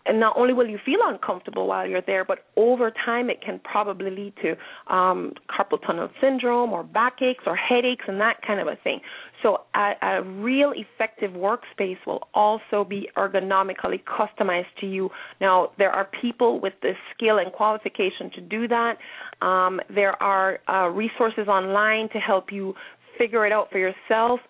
and 0.07 0.19
not 0.19 0.37
only 0.37 0.53
will 0.53 0.69
you 0.69 0.79
feel 0.85 0.99
uncomfortable 1.05 1.67
while 1.67 1.89
you're 1.89 2.03
there, 2.03 2.25
but 2.25 2.41
over 2.57 2.93
time 3.05 3.31
it 3.31 3.41
can 3.41 3.61
probably 3.63 4.11
lead 4.11 4.35
to 4.43 4.51
um, 4.95 5.33
carpal 5.49 5.81
tunnel 5.87 6.09
syndrome 6.21 6.73
or 6.73 6.83
backaches 6.83 7.43
or 7.47 7.57
headaches 7.57 8.05
and 8.09 8.21
that 8.21 8.37
kind 8.47 8.61
of 8.61 8.67
a 8.67 8.77
thing. 8.83 9.01
So 9.43 9.63
a, 9.75 9.93
a 10.03 10.23
real 10.23 10.73
effective 10.75 11.33
workspace 11.33 11.99
will 12.07 12.29
also 12.35 12.85
be 12.89 13.09
ergonomically 13.17 14.03
customized 14.05 14.67
to 14.81 14.87
you. 14.87 15.11
Now 15.41 15.73
there 15.79 15.91
are 15.91 16.09
people 16.21 16.61
with 16.61 16.75
the 16.83 16.93
skill 17.15 17.39
and 17.39 17.53
qualification 17.53 18.31
to 18.35 18.41
do 18.41 18.69
that. 18.69 18.99
Um, 19.41 19.81
there 19.93 20.21
are 20.23 20.61
uh, 20.69 20.89
resources 20.89 21.49
online 21.49 22.09
to 22.11 22.19
help 22.19 22.53
you 22.53 22.75
figure 23.19 23.47
it 23.47 23.53
out 23.53 23.71
for 23.71 23.79
yourself. 23.79 24.41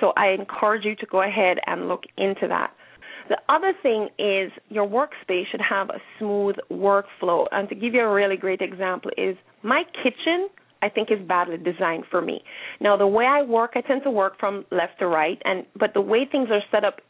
So 0.00 0.12
I 0.16 0.28
encourage 0.28 0.84
you 0.84 0.96
to 0.96 1.06
go 1.06 1.22
ahead 1.22 1.58
and 1.66 1.88
look 1.88 2.04
into 2.16 2.48
that. 2.48 2.72
The 3.28 3.38
other 3.48 3.72
thing 3.82 4.08
is 4.18 4.52
your 4.68 4.86
workspace 4.86 5.46
should 5.50 5.60
have 5.60 5.90
a 5.90 6.00
smooth 6.18 6.56
workflow. 6.70 7.46
And 7.52 7.68
to 7.68 7.74
give 7.74 7.94
you 7.94 8.02
a 8.02 8.12
really 8.12 8.36
great 8.36 8.60
example 8.60 9.10
is 9.16 9.36
my 9.62 9.84
kitchen 10.02 10.48
I 10.82 10.88
think 10.90 11.10
is 11.10 11.18
badly 11.26 11.56
designed 11.56 12.04
for 12.10 12.20
me. 12.20 12.42
Now 12.80 12.96
the 12.96 13.06
way 13.06 13.24
I 13.24 13.42
work, 13.42 13.72
I 13.74 13.80
tend 13.80 14.02
to 14.04 14.10
work 14.10 14.38
from 14.38 14.64
left 14.70 14.98
to 14.98 15.06
right 15.06 15.40
and 15.44 15.64
but 15.74 15.94
the 15.94 16.00
way 16.00 16.26
things 16.30 16.48
are 16.50 16.60
set 16.70 16.84
up 16.84 17.00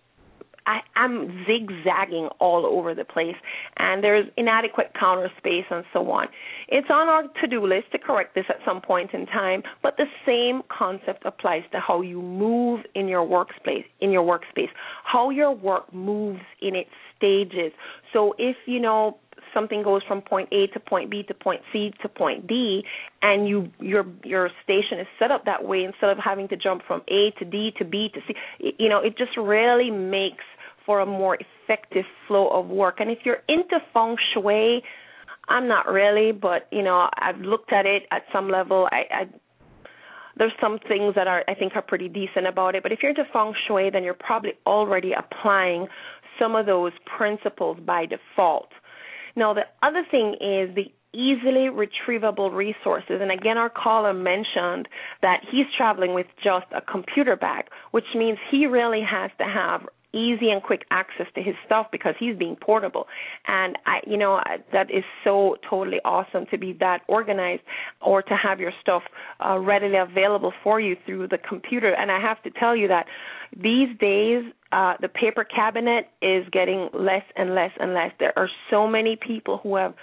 I, 0.67 0.81
I'm 0.97 1.47
zigzagging 1.47 2.29
all 2.41 2.67
over 2.67 2.95
the 2.95 3.05
place, 3.05 3.37
and 3.77 4.03
there's 4.03 4.27
inadequate 4.37 4.93
counter 4.99 5.31
space 5.39 5.65
and 5.71 5.85
so 5.93 6.11
on. 6.11 6.27
It's 6.69 6.89
on 6.91 7.09
our 7.09 7.23
to-do 7.41 7.67
list 7.67 7.93
to 7.93 7.99
correct 7.99 8.35
this 8.35 8.47
at 8.49 8.57
some 8.65 8.81
point 8.81 9.13
in 9.15 9.27
time, 9.27 9.63
but 9.83 9.97
the 9.97 10.07
same 10.27 10.63
concept 10.77 11.25
applies 11.25 11.63
to 11.73 11.81
how 11.81 12.01
you 12.01 12.21
move 12.21 12.81
in 12.95 13.09
your 13.09 13.27
workspace. 13.27 13.85
In 14.01 14.11
your 14.11 14.25
workspace, 14.25 14.69
how 15.05 15.31
your 15.31 15.53
work 15.53 15.93
moves 15.95 16.43
in 16.61 16.75
its 16.75 16.91
stages. 17.17 17.73
So 18.13 18.35
if 18.39 18.57
you 18.67 18.81
know 18.81 19.19
something 19.55 19.83
goes 19.83 20.03
from 20.07 20.21
point 20.21 20.49
A 20.53 20.67
to 20.69 20.81
point 20.81 21.11
B 21.11 21.23
to 21.23 21.35
point 21.35 21.63
C 21.73 21.93
to 22.03 22.09
point 22.09 22.47
D, 22.47 22.83
and 23.23 23.49
you 23.49 23.71
your 23.81 24.05
your 24.25 24.51
station 24.63 24.99
is 24.99 25.07
set 25.19 25.31
up 25.31 25.45
that 25.47 25.65
way 25.65 25.85
instead 25.85 26.11
of 26.11 26.19
having 26.19 26.49
to 26.49 26.57
jump 26.57 26.83
from 26.87 27.03
A 27.09 27.31
to 27.39 27.45
D 27.45 27.73
to 27.79 27.85
B 27.85 28.11
to 28.15 28.21
C, 28.27 28.35
you 28.79 28.89
know, 28.89 29.01
it 29.01 29.17
just 29.17 29.37
really 29.37 29.91
makes 29.91 30.45
for 30.87 31.01
a 31.01 31.07
more 31.07 31.37
effective 31.37 32.05
flow 32.27 32.49
of 32.49 32.69
work. 32.69 32.97
And 33.01 33.11
if 33.11 33.19
you're 33.25 33.43
into 33.49 33.79
feng 33.93 34.17
shui, 34.33 34.83
I'm 35.49 35.69
not 35.69 35.87
really, 35.89 36.33
but 36.33 36.69
you 36.71 36.83
know, 36.83 37.11
I've 37.21 37.41
looked 37.41 37.73
at 37.73 37.85
it 37.85 38.05
at 38.11 38.23
some 38.33 38.49
level. 38.49 38.89
I, 38.91 39.03
I 39.11 39.25
there's 40.39 40.53
some 40.61 40.79
things 40.87 41.15
that 41.17 41.27
are 41.27 41.45
I 41.49 41.55
think 41.55 41.75
are 41.75 41.83
pretty 41.83 42.09
decent 42.09 42.47
about 42.47 42.75
it. 42.75 42.83
But 42.83 42.93
if 42.93 43.01
you're 43.03 43.11
into 43.11 43.25
feng 43.33 43.53
shui, 43.67 43.91
then 43.91 44.05
you're 44.05 44.15
probably 44.15 44.53
already 44.67 45.13
applying 45.13 45.89
some 46.39 46.55
of 46.55 46.67
those 46.67 46.93
principles 47.17 47.79
by 47.85 48.07
default. 48.07 48.69
Now, 49.35 49.55
the 49.55 49.63
other 49.83 50.05
thing 50.11 50.35
is 50.35 50.75
the 50.75 50.93
easily 51.17 51.69
retrievable 51.73 52.53
resources. 52.55 53.21
And 53.23 53.31
again, 53.31 53.57
our 53.57 53.71
caller 53.71 54.13
mentioned 54.13 54.89
that 55.23 55.41
he's 55.51 55.67
traveling 55.77 56.15
with 56.15 56.27
just 56.45 56.67
a 56.75 56.83
computer 56.83 57.37
bag, 57.37 57.65
which 57.91 58.05
means 58.15 58.39
he 58.51 58.67
really 58.67 59.01
has 59.09 59.31
to 59.39 59.45
have 59.45 59.83
easy 60.17 60.51
and 60.51 60.63
quick 60.63 60.83
access 60.91 61.27
to 61.35 61.43
his 61.43 61.55
stuff 61.67 61.87
because 61.93 62.15
he's 62.19 62.37
being 62.37 62.57
portable. 62.57 63.07
And 63.47 63.77
I, 63.87 64.01
you 64.07 64.17
know, 64.17 64.35
I, 64.35 64.59
that 64.73 64.91
is 64.91 65.05
so 65.25 65.57
totally 65.69 66.01
awesome 66.05 66.47
to 66.51 66.59
be 66.59 66.73
that 66.81 67.03
organized 67.09 67.63
or 68.01 68.23
to 68.23 68.35
have 68.35 68.61
your 68.61 68.73
stuff 68.81 69.03
uh, 69.45 69.59
readily 69.59 69.99
available 69.99 70.53
for 70.63 70.81
you 70.81 70.97
through 71.05 71.29
the 71.29 71.39
computer. 71.39 71.93
And 71.93 72.11
I 72.11 72.21
have 72.21 72.43
to 72.45 72.51
tell 72.51 72.75
you 72.75 72.89
that 72.89 73.07
these 73.55 73.97
days, 73.99 74.45
uh, 74.73 74.95
the 75.01 75.09
paper 75.09 75.45
cabinet 75.45 76.09
is 76.21 76.45
getting 76.51 76.89
less 76.93 77.23
and 77.37 77.55
less 77.55 77.71
and 77.79 77.95
less. 77.95 78.11
There 78.19 78.37
are 78.37 78.49
so 78.71 78.87
many 78.87 79.17
people 79.17 79.61
who 79.63 79.77
have 79.77 79.95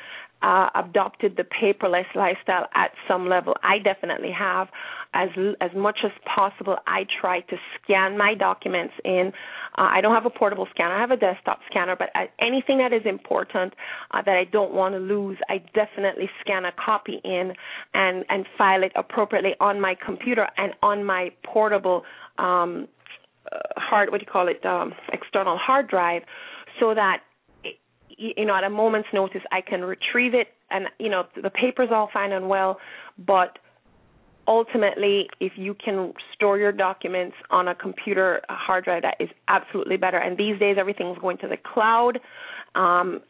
uh, 0.44 0.70
adopted 0.76 1.38
the 1.38 1.44
paperless 1.44 2.06
lifestyle 2.16 2.68
at 2.76 2.92
some 3.08 3.28
level. 3.30 3.56
I 3.64 3.80
definitely 3.80 4.32
have. 4.38 4.68
As 5.16 5.30
as 5.62 5.70
much 5.76 6.00
as 6.04 6.12
possible, 6.26 6.78
I 6.88 7.06
try 7.22 7.42
to 7.42 7.56
scan 7.76 8.18
my 8.18 8.34
documents 8.34 8.94
in. 9.06 9.32
Uh, 9.78 9.90
I 9.92 10.02
don't 10.02 10.14
have 10.14 10.26
a 10.26 10.32
portable 10.32 10.68
scanner. 10.72 10.96
I 10.96 11.00
have 11.02 11.12
a 11.12 11.18
desktop 11.18 11.60
scanner, 11.70 11.96
but 11.96 12.10
uh, 12.16 12.26
anything 12.40 12.80
that 12.80 12.92
is 12.92 13.04
important 13.06 13.74
uh, 14.12 14.24
that 14.26 14.36
I 14.36 14.44
don't 14.44 14.74
want 14.74 14.96
to 14.96 15.00
lose, 15.00 15.38
I 15.50 15.60
definitely 15.74 16.30
scan 16.42 16.66
a 16.66 16.72
copy 16.72 17.22
in 17.24 17.54
and 17.94 18.26
and 18.28 18.46
file 18.58 18.84
it 18.84 18.92
appropriately 18.96 19.54
on 19.60 19.80
my 19.80 19.96
computer 20.04 20.48
and 20.58 20.74
on 20.82 21.06
my 21.06 21.32
portable 21.46 22.04
um, 22.40 22.88
uh, 23.52 23.60
hard. 23.78 24.12
What 24.12 24.20
do 24.20 24.26
you 24.26 24.32
call 24.32 24.48
it? 24.48 24.66
Um, 24.66 24.94
external 25.14 25.58
hard 25.58 25.88
drive, 25.88 26.24
so 26.80 26.96
that 26.96 27.22
you 28.18 28.46
know, 28.46 28.56
at 28.56 28.64
a 28.64 28.70
moment's 28.70 29.10
notice, 29.14 29.42
I 29.52 29.62
can 29.62 29.82
retrieve 29.82 30.34
it, 30.34 30.48
and 30.70 30.88
you 31.00 31.10
know, 31.10 31.24
the 31.42 31.50
paper's 31.50 31.90
all 31.92 32.10
fine 32.14 32.32
and 32.32 32.50
well, 32.50 32.80
but 33.18 33.60
ultimately, 34.48 35.30
if 35.40 35.54
you 35.56 35.74
can 35.74 36.14
store 36.34 36.58
your 36.58 36.72
documents 36.72 37.36
on 37.50 37.68
a 37.68 37.76
computer 37.76 38.42
a 38.50 38.56
hard 38.56 38.86
drive, 38.86 39.04
that 39.04 39.16
is 39.20 39.30
absolutely 39.48 39.98
better. 39.98 40.18
And 40.18 40.38
these 40.38 40.60
days, 40.60 40.78
everything's 40.80 41.18
going 41.18 41.38
to 41.40 41.48
the 41.48 41.58
cloud. 41.58 42.20
Um, 42.76 43.22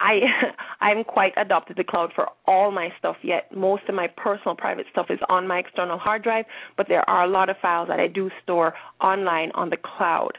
I 0.00 0.20
I'm 0.80 1.04
quite 1.04 1.32
adopted 1.36 1.76
the 1.76 1.84
cloud 1.84 2.12
for 2.14 2.28
all 2.46 2.70
my 2.70 2.88
stuff 2.98 3.16
yet. 3.22 3.54
Most 3.54 3.84
of 3.88 3.94
my 3.94 4.08
personal 4.08 4.56
private 4.56 4.86
stuff 4.90 5.06
is 5.10 5.18
on 5.28 5.46
my 5.46 5.58
external 5.58 5.98
hard 5.98 6.22
drive, 6.22 6.46
but 6.76 6.88
there 6.88 7.08
are 7.08 7.24
a 7.24 7.28
lot 7.28 7.48
of 7.50 7.56
files 7.60 7.88
that 7.88 8.00
I 8.00 8.06
do 8.06 8.30
store 8.42 8.74
online 9.00 9.52
on 9.54 9.70
the 9.70 9.76
cloud 9.76 10.38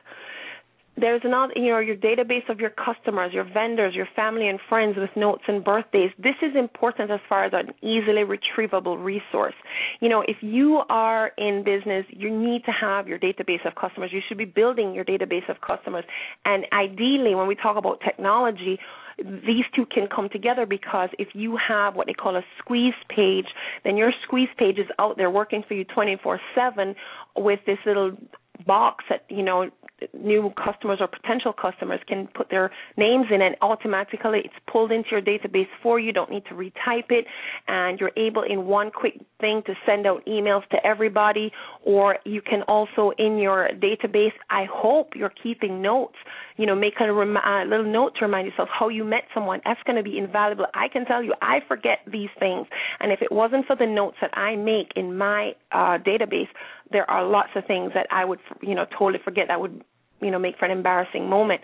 there's 0.98 1.22
another 1.24 1.54
you 1.56 1.72
know 1.72 1.80
your 1.80 1.96
database 1.96 2.48
of 2.50 2.60
your 2.60 2.70
customers 2.70 3.34
your 3.34 3.44
vendors 3.44 3.96
your 3.96 4.08
family 4.16 4.48
and 4.48 4.60
friends 4.70 4.98
with 4.98 5.10
notes 5.16 5.44
and 5.48 5.64
birthdays. 5.64 6.12
This 6.18 6.36
is 6.42 6.56
important 6.56 7.12
as 7.12 7.20
far 7.28 7.46
as 7.46 7.54
an 7.54 7.74
easily 7.82 8.24
retrievable 8.24 9.04
resource. 9.04 9.56
You 10.00 10.10
know 10.10 10.24
if 10.28 10.38
you 10.42 10.82
are 10.90 11.32
in 11.38 11.64
business 11.64 12.06
you 12.10 12.30
need 12.30 12.64
to 12.66 12.72
have 12.72 13.08
your 13.08 13.20
database 13.20 13.66
of 13.66 13.76
customers. 13.76 14.12
You 14.14 14.22
should 14.28 14.38
be 14.38 14.46
building 14.46 14.94
your 14.94 15.06
database 15.06 15.50
of 15.50 15.62
customers. 15.62 16.06
And 16.46 16.66
ideally 16.74 17.36
when 17.36 17.48
we 17.48 17.56
talk 17.56 17.78
about 17.78 18.02
technology 18.02 18.80
these 19.18 19.66
two 19.76 19.86
can 19.86 20.08
come 20.14 20.30
together 20.30 20.66
because 20.66 21.10
if 21.20 21.30
you 21.34 21.58
have 21.58 21.96
what 21.96 22.08
they 22.08 22.14
call 22.14 22.36
a 22.36 22.42
squeeze 22.58 22.94
page, 23.10 23.46
then 23.84 23.98
your 23.98 24.12
squeeze 24.24 24.50
page 24.58 24.80
is 24.80 24.88
out 25.00 25.18
there 25.18 25.30
working 25.30 25.64
for 25.68 25.74
you 25.76 25.86
24/7 25.86 26.96
with 27.36 27.60
this 27.66 27.78
little 27.86 28.18
box 28.66 29.06
that 29.10 29.26
you 29.30 29.44
know 29.44 29.70
new 30.14 30.52
customers 30.64 31.00
or 31.00 31.08
potential 31.08 31.54
customers 31.54 32.00
can 32.08 32.28
put 32.34 32.50
their 32.50 32.72
names 32.98 33.28
in 33.32 33.42
and 33.42 33.56
automatically 33.62 34.42
it's 34.46 34.54
pulled 34.72 34.92
into 34.92 35.10
your 35.12 35.22
database 35.22 35.68
for 35.82 36.00
you. 36.00 36.12
Don't 36.12 36.32
need 36.32 36.46
to 36.46 36.54
retype 36.54 37.10
it 37.10 37.26
and 37.68 38.00
you're 38.00 38.12
able 38.18 38.44
in 38.44 38.66
one 38.66 38.92
quick 38.92 39.20
thing 39.40 39.62
to 39.66 39.74
send 39.86 40.08
out 40.08 40.26
emails 40.26 40.68
to 40.70 40.78
everybody 40.86 41.52
or 41.84 42.18
you 42.26 42.42
can 42.42 42.64
also 42.64 43.12
in 43.18 43.38
your 43.38 43.70
database, 43.80 44.34
I 44.50 44.66
hope 44.72 45.14
you're 45.16 45.34
keeping 45.44 45.82
notes, 45.82 46.16
you 46.58 46.66
know, 46.66 46.76
make 46.76 46.94
a, 47.00 47.12
rem- 47.12 47.38
a 47.38 47.66
little 47.68 47.92
note 47.92 48.16
to 48.20 48.26
remind 48.26 48.48
yourself 48.48 48.70
how 48.72 48.90
you 48.90 49.04
met 49.04 49.24
someone. 49.34 49.62
That's 49.66 49.82
going 49.84 49.98
to 49.98 50.04
be 50.04 50.18
invaluable. 50.18 50.66
I 50.74 50.88
can 50.88 51.06
tell 51.06 51.24
you, 51.24 51.34
I 51.42 51.60
forget 51.68 52.00
these 52.12 52.30
things. 52.40 52.68
And 53.00 53.12
if 53.12 53.22
it 53.22 53.32
wasn't 53.32 53.66
for 53.66 53.76
the 53.76 53.86
notes 53.86 54.18
that 54.22 54.36
I 54.38 54.56
make 54.56 54.92
in 54.96 55.18
my 55.18 55.54
uh, 55.72 55.98
database, 55.98 56.48
there 56.92 57.10
are 57.10 57.26
lots 57.26 57.50
of 57.56 57.66
things 57.66 57.92
that 57.94 58.08
I 58.12 58.26
would, 58.26 58.40
you 58.62 58.76
know, 58.76 58.86
totally 58.98 59.20
forget. 59.24 59.48
That 59.48 59.62
would 59.62 59.84
you 60.22 60.30
know 60.30 60.40
make 60.40 60.58
for 60.58 60.66
an 60.66 60.72
embarrassing 60.72 61.30
moment. 61.30 61.62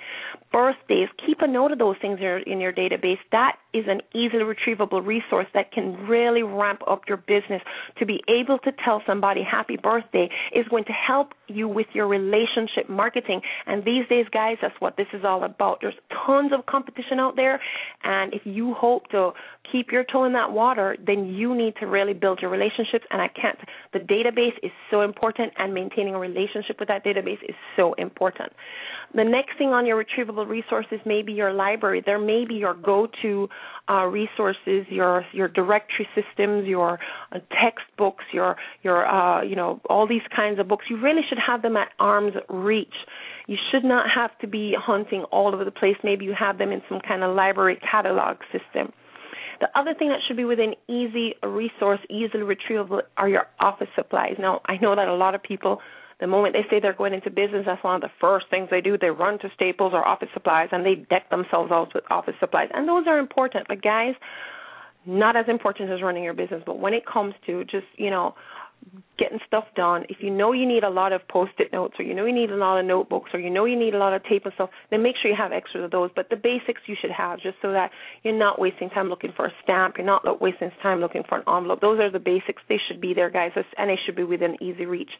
Birthdays, 0.51 1.09
keep 1.25 1.41
a 1.41 1.47
note 1.47 1.71
of 1.71 1.79
those 1.79 1.95
things 2.01 2.17
in 2.17 2.23
your, 2.23 2.39
in 2.39 2.59
your 2.59 2.73
database. 2.73 3.19
That 3.31 3.57
is 3.73 3.85
an 3.87 4.01
easily 4.13 4.43
retrievable 4.43 5.05
resource 5.05 5.47
that 5.53 5.71
can 5.71 5.93
really 6.07 6.43
ramp 6.43 6.81
up 6.87 7.01
your 7.07 7.17
business. 7.17 7.61
To 7.99 8.05
be 8.05 8.21
able 8.27 8.59
to 8.59 8.71
tell 8.83 9.01
somebody 9.05 9.43
happy 9.43 9.77
birthday 9.77 10.29
is 10.53 10.65
going 10.69 10.85
to 10.85 10.93
help 10.93 11.33
you 11.47 11.67
with 11.67 11.87
your 11.93 12.07
relationship 12.07 12.89
marketing. 12.89 13.41
And 13.65 13.83
these 13.83 14.07
days, 14.07 14.25
guys, 14.31 14.57
that's 14.61 14.75
what 14.79 14.97
this 14.97 15.07
is 15.13 15.23
all 15.23 15.43
about. 15.43 15.79
There's 15.81 15.95
tons 16.25 16.51
of 16.53 16.65
competition 16.65 17.19
out 17.19 17.35
there, 17.35 17.61
and 18.03 18.33
if 18.33 18.41
you 18.45 18.73
hope 18.73 19.07
to 19.09 19.31
keep 19.71 19.91
your 19.91 20.03
toe 20.03 20.23
in 20.23 20.33
that 20.33 20.51
water, 20.51 20.95
then 21.05 21.25
you 21.25 21.55
need 21.55 21.75
to 21.79 21.87
really 21.87 22.13
build 22.13 22.39
your 22.41 22.51
relationships. 22.51 23.05
And 23.11 23.21
I 23.21 23.27
can't. 23.27 23.59
The 23.93 23.99
database 23.99 24.57
is 24.63 24.71
so 24.89 25.01
important, 25.01 25.53
and 25.57 25.73
maintaining 25.73 26.15
a 26.15 26.19
relationship 26.19 26.79
with 26.79 26.87
that 26.87 27.03
database 27.03 27.43
is 27.47 27.55
so 27.75 27.93
important. 27.93 28.53
The 29.13 29.23
next 29.23 29.57
thing 29.57 29.69
on 29.69 29.85
your 29.85 30.03
retrievable 30.03 30.47
resources 30.47 30.99
may 31.05 31.21
be 31.21 31.33
your 31.33 31.53
library. 31.53 32.01
There 32.05 32.19
may 32.19 32.45
be 32.45 32.55
your 32.55 32.73
go-to 32.73 33.47
uh, 33.89 34.05
resources, 34.05 34.85
your 34.89 35.25
your 35.31 35.47
directory 35.47 36.07
systems, 36.15 36.67
your 36.67 36.99
uh, 37.31 37.39
textbooks, 37.61 38.25
your 38.33 38.55
your 38.83 39.07
uh, 39.07 39.43
you 39.43 39.55
know 39.55 39.79
all 39.89 40.07
these 40.07 40.27
kinds 40.35 40.59
of 40.59 40.67
books. 40.67 40.85
You 40.89 41.01
really 41.01 41.21
should 41.27 41.39
have 41.45 41.61
them 41.61 41.77
at 41.77 41.89
arm's 41.99 42.33
reach. 42.49 42.93
You 43.47 43.57
should 43.71 43.83
not 43.83 44.07
have 44.13 44.37
to 44.39 44.47
be 44.47 44.75
hunting 44.77 45.23
all 45.31 45.53
over 45.53 45.63
the 45.63 45.71
place. 45.71 45.95
Maybe 46.03 46.25
you 46.25 46.35
have 46.37 46.57
them 46.57 46.71
in 46.71 46.81
some 46.89 46.99
kind 46.99 47.23
of 47.23 47.35
library 47.35 47.79
catalog 47.89 48.37
system. 48.51 48.91
The 49.59 49.67
other 49.75 49.93
thing 49.97 50.09
that 50.09 50.19
should 50.27 50.37
be 50.37 50.45
within 50.45 50.75
easy 50.87 51.33
resource, 51.41 51.99
easily 52.09 52.43
retrievable, 52.43 53.01
are 53.17 53.27
your 53.27 53.47
office 53.59 53.87
supplies. 53.95 54.35
Now, 54.37 54.61
I 54.65 54.77
know 54.77 54.95
that 54.95 55.07
a 55.07 55.15
lot 55.15 55.33
of 55.33 55.41
people, 55.41 55.79
the 56.19 56.27
moment 56.27 56.53
they 56.53 56.65
say 56.69 56.79
they're 56.79 56.93
going 56.93 57.13
into 57.13 57.29
business, 57.29 57.63
that's 57.65 57.83
one 57.83 57.95
of 57.95 58.01
the 58.01 58.11
first 58.19 58.47
things 58.49 58.69
they 58.71 58.81
do. 58.81 58.97
They 58.97 59.09
run 59.09 59.37
to 59.39 59.49
Staples 59.53 59.93
or 59.93 60.07
office 60.07 60.29
supplies 60.33 60.69
and 60.71 60.85
they 60.85 60.95
deck 60.95 61.29
themselves 61.29 61.71
out 61.71 61.93
with 61.93 62.03
office 62.09 62.35
supplies. 62.39 62.69
And 62.73 62.87
those 62.87 63.05
are 63.07 63.19
important. 63.19 63.67
But 63.67 63.81
guys, 63.81 64.15
not 65.05 65.35
as 65.35 65.45
important 65.47 65.91
as 65.91 66.01
running 66.01 66.23
your 66.23 66.33
business. 66.33 66.63
But 66.65 66.79
when 66.79 66.93
it 66.93 67.05
comes 67.05 67.35
to 67.45 67.63
just, 67.65 67.85
you 67.97 68.09
know, 68.09 68.35
getting 69.17 69.39
stuff 69.47 69.65
done, 69.75 70.05
if 70.09 70.17
you 70.21 70.29
know 70.29 70.51
you 70.53 70.65
need 70.67 70.83
a 70.83 70.89
lot 70.89 71.11
of 71.11 71.27
post-it 71.27 71.71
notes 71.73 71.95
or 71.99 72.05
you 72.05 72.13
know 72.13 72.25
you 72.25 72.33
need 72.33 72.51
a 72.51 72.55
lot 72.55 72.79
of 72.79 72.85
notebooks 72.85 73.31
or 73.33 73.39
you 73.39 73.49
know 73.49 73.65
you 73.65 73.77
need 73.77 73.93
a 73.93 73.97
lot 73.97 74.13
of 74.13 74.23
tape 74.23 74.45
and 74.45 74.53
stuff, 74.53 74.69
then 74.91 75.01
make 75.01 75.15
sure 75.21 75.31
you 75.31 75.37
have 75.37 75.51
extras 75.51 75.83
of 75.83 75.91
those. 75.91 76.09
But 76.15 76.29
the 76.29 76.35
basics 76.35 76.81
you 76.85 76.95
should 76.99 77.11
have 77.11 77.39
just 77.39 77.57
so 77.61 77.71
that 77.71 77.91
you're 78.23 78.37
not 78.37 78.59
wasting 78.59 78.89
time 78.89 79.09
looking 79.09 79.33
for 79.35 79.45
a 79.45 79.51
stamp, 79.63 79.95
you're 79.97 80.05
not 80.05 80.41
wasting 80.41 80.71
time 80.81 80.99
looking 80.99 81.23
for 81.27 81.39
an 81.39 81.43
envelope. 81.47 81.81
Those 81.81 81.99
are 81.99 82.11
the 82.11 82.19
basics. 82.19 82.61
They 82.69 82.79
should 82.87 83.01
be 83.01 83.13
there, 83.13 83.29
guys, 83.29 83.51
and 83.55 83.89
they 83.89 83.97
should 84.05 84.15
be 84.15 84.23
within 84.23 84.61
easy 84.61 84.85
reach. 84.85 85.11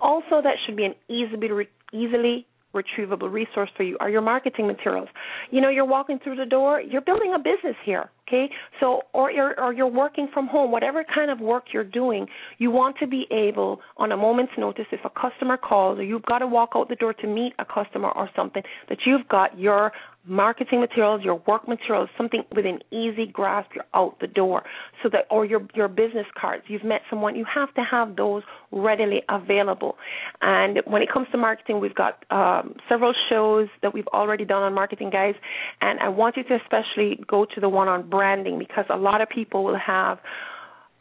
Also, 0.00 0.42
that 0.42 0.56
should 0.66 0.76
be 0.76 0.84
an 0.84 0.94
easily 1.08 1.68
easily 1.92 2.46
retrievable 2.74 3.32
resource 3.32 3.70
for 3.76 3.82
you 3.82 3.96
are 4.00 4.10
your 4.10 4.20
marketing 4.20 4.66
materials. 4.66 5.08
You 5.50 5.60
know, 5.60 5.70
you're 5.70 5.86
walking 5.86 6.18
through 6.22 6.36
the 6.36 6.44
door, 6.44 6.80
you're 6.80 7.00
building 7.00 7.32
a 7.34 7.38
business 7.38 7.76
here, 7.84 8.10
okay? 8.26 8.48
So 8.80 9.02
or 9.12 9.30
you're 9.30 9.58
or 9.60 9.72
you're 9.72 9.86
working 9.86 10.28
from 10.32 10.46
home, 10.46 10.70
whatever 10.70 11.04
kind 11.14 11.30
of 11.30 11.40
work 11.40 11.64
you're 11.72 11.84
doing, 11.84 12.26
you 12.58 12.70
want 12.70 12.96
to 12.98 13.06
be 13.06 13.26
able 13.30 13.80
on 13.96 14.12
a 14.12 14.16
moment's 14.16 14.52
notice 14.58 14.86
if 14.92 15.00
a 15.04 15.10
customer 15.10 15.56
calls 15.56 15.98
or 15.98 16.02
you've 16.02 16.24
got 16.24 16.38
to 16.38 16.46
walk 16.46 16.70
out 16.74 16.88
the 16.88 16.96
door 16.96 17.12
to 17.14 17.26
meet 17.26 17.52
a 17.58 17.64
customer 17.64 18.10
or 18.10 18.28
something 18.34 18.62
that 18.88 18.98
you've 19.06 19.26
got 19.28 19.58
your 19.58 19.92
marketing 20.26 20.80
materials, 20.80 21.22
your 21.22 21.42
work 21.46 21.68
materials, 21.68 22.08
something 22.16 22.42
within 22.54 22.80
easy 22.90 23.26
grasp, 23.26 23.70
you're 23.74 23.84
out 23.94 24.18
the 24.20 24.26
door. 24.26 24.62
So 25.02 25.08
that, 25.10 25.26
or 25.30 25.44
your 25.44 25.66
your 25.74 25.88
business 25.88 26.26
cards, 26.38 26.64
you've 26.68 26.84
met 26.84 27.02
someone, 27.08 27.36
you 27.36 27.46
have 27.52 27.72
to 27.74 27.82
have 27.82 28.16
those 28.16 28.42
readily 28.72 29.22
available. 29.28 29.96
And 30.42 30.80
when 30.86 31.02
it 31.02 31.08
comes 31.12 31.28
to 31.32 31.38
marketing, 31.38 31.80
we've 31.80 31.94
got 31.94 32.24
um, 32.30 32.74
several 32.88 33.14
shows 33.30 33.68
that 33.82 33.94
we've 33.94 34.08
already 34.08 34.44
done 34.44 34.62
on 34.62 34.74
marketing, 34.74 35.10
guys. 35.10 35.34
And 35.80 36.00
I 36.00 36.08
want 36.08 36.36
you 36.36 36.44
to 36.44 36.58
especially 36.62 37.20
go 37.26 37.44
to 37.54 37.60
the 37.60 37.68
one 37.68 37.88
on 37.88 38.08
branding 38.08 38.58
because 38.58 38.84
a 38.90 38.96
lot 38.96 39.20
of 39.20 39.28
people 39.28 39.64
will 39.64 39.78
have 39.78 40.18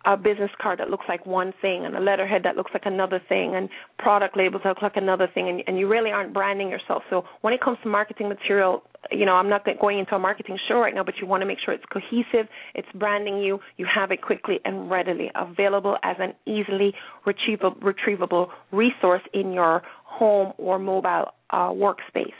a 0.05 0.15
business 0.15 0.51
card 0.61 0.79
that 0.79 0.89
looks 0.89 1.05
like 1.09 1.25
one 1.25 1.53
thing 1.61 1.83
and 1.83 1.95
a 1.95 1.99
letterhead 1.99 2.43
that 2.43 2.55
looks 2.55 2.71
like 2.73 2.85
another 2.85 3.19
thing 3.27 3.55
and 3.55 3.69
product 3.97 4.38
labels 4.38 4.61
that 4.63 4.69
look 4.69 4.81
like 4.81 4.95
another 4.95 5.27
thing 5.33 5.49
and, 5.49 5.63
and 5.67 5.79
you 5.79 5.88
really 5.88 6.11
aren't 6.11 6.31
branding 6.31 6.69
yourself. 6.69 7.03
So 7.09 7.25
when 7.41 7.53
it 7.53 7.61
comes 7.61 7.79
to 7.83 7.89
marketing 7.89 8.29
material, 8.29 8.83
you 9.11 9.25
know, 9.25 9.33
I'm 9.33 9.49
not 9.49 9.65
going 9.79 9.99
into 9.99 10.15
a 10.15 10.19
marketing 10.19 10.57
show 10.67 10.75
right 10.79 10.93
now, 10.93 11.03
but 11.03 11.15
you 11.21 11.27
want 11.27 11.41
to 11.41 11.45
make 11.45 11.59
sure 11.63 11.73
it's 11.73 11.85
cohesive, 11.91 12.47
it's 12.73 12.87
branding 12.95 13.37
you, 13.37 13.59
you 13.77 13.85
have 13.93 14.11
it 14.11 14.21
quickly 14.21 14.59
and 14.65 14.89
readily 14.89 15.31
available 15.35 15.97
as 16.03 16.17
an 16.19 16.33
easily 16.45 16.93
retrievable, 17.25 18.47
resource 18.71 19.21
in 19.33 19.51
your 19.51 19.83
home 20.03 20.53
or 20.57 20.79
mobile 20.79 21.33
uh, 21.49 21.69
workspace. 21.69 22.33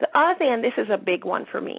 The 0.00 0.08
other 0.14 0.34
thing, 0.38 0.52
and 0.52 0.62
this 0.62 0.74
is 0.76 0.88
a 0.92 0.98
big 0.98 1.24
one 1.24 1.46
for 1.50 1.60
me, 1.60 1.78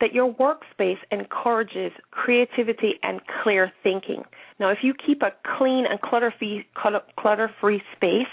that 0.00 0.12
your 0.12 0.32
workspace 0.34 0.98
encourages 1.10 1.92
creativity 2.10 2.94
and 3.02 3.20
clear 3.42 3.72
thinking. 3.82 4.22
Now, 4.58 4.70
if 4.70 4.78
you 4.82 4.94
keep 4.94 5.22
a 5.22 5.32
clean 5.58 5.84
and 5.88 6.00
clutter-free, 6.00 6.66
clutter-free 6.74 7.82
space, 7.94 8.32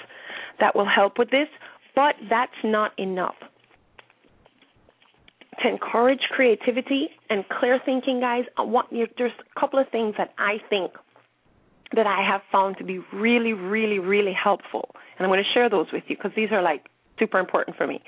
that 0.59 0.75
will 0.75 0.87
help 0.87 1.19
with 1.19 1.31
this. 1.31 1.47
But 1.95 2.15
that's 2.29 2.51
not 2.63 2.97
enough. 2.97 3.35
To 5.63 5.67
encourage 5.67 6.21
creativity 6.31 7.09
and 7.29 7.43
clear 7.49 7.79
thinking, 7.83 8.21
guys, 8.21 8.45
I 8.57 8.61
want, 8.61 8.91
you, 8.91 9.07
there's 9.17 9.33
a 9.39 9.59
couple 9.59 9.77
of 9.79 9.89
things 9.89 10.15
that 10.17 10.33
I 10.37 10.57
think 10.69 10.91
that 11.95 12.07
I 12.07 12.23
have 12.25 12.41
found 12.51 12.77
to 12.77 12.83
be 12.83 12.99
really, 13.11 13.53
really, 13.53 13.99
really 13.99 14.33
helpful. 14.33 14.89
And 15.17 15.25
I'm 15.25 15.29
going 15.29 15.43
to 15.43 15.53
share 15.53 15.69
those 15.69 15.87
with 15.91 16.03
you 16.07 16.15
because 16.15 16.31
these 16.35 16.49
are 16.51 16.61
like 16.61 16.85
super 17.17 17.39
important 17.39 17.75
for 17.75 17.87
me. 17.87 18.01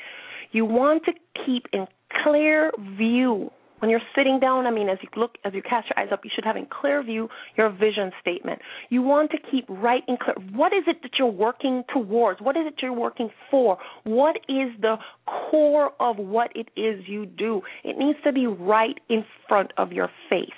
You 0.52 0.66
want 0.66 1.04
to 1.06 1.14
keep 1.46 1.66
in 1.74 1.88
clear 2.24 2.72
view 2.98 3.52
when 3.82 3.90
you're 3.90 4.00
sitting 4.16 4.40
down, 4.40 4.68
I 4.68 4.72
mean, 4.72 4.90
as 4.90 5.00
you 5.02 5.10
look, 5.20 5.40
as 5.44 5.54
you 5.56 5.64
cast 5.64 5.88
your 5.90 6.04
eyes 6.04 6.12
up, 6.14 6.22
you 6.24 6.30
should 6.34 6.46
have 6.46 6.56
in 6.56 6.68
clear 6.68 7.02
view 7.04 7.30
your 7.58 7.72
vision 7.72 8.12
statement. 8.22 8.62
You 8.90 9.02
want 9.02 9.32
to 9.32 9.38
keep 9.50 9.66
right 9.68 10.04
and 10.08 10.20
clear. 10.20 10.36
What 10.54 10.72
is 10.72 10.84
it 10.86 10.98
that 11.02 11.14
you're 11.18 11.28
working 11.28 11.84
towards? 11.92 12.42
What 12.42 12.56
is 12.56 12.64
it 12.68 12.76
you're 12.80 12.94
working 12.94 13.30
for? 13.50 13.80
What 14.04 14.36
is 14.48 14.70
the 14.80 14.98
core 15.26 15.92
of 16.00 16.18
what 16.18 16.52
it 16.56 16.70
is 16.80 17.08
you 17.08 17.26
do? 17.26 17.62
It 17.84 17.98
needs 17.98 18.20
to 18.24 18.32
be 18.32 18.46
right 18.46 19.00
in 19.10 19.26
front 19.48 19.72
of 19.78 19.92
your 19.92 20.10
face 20.30 20.50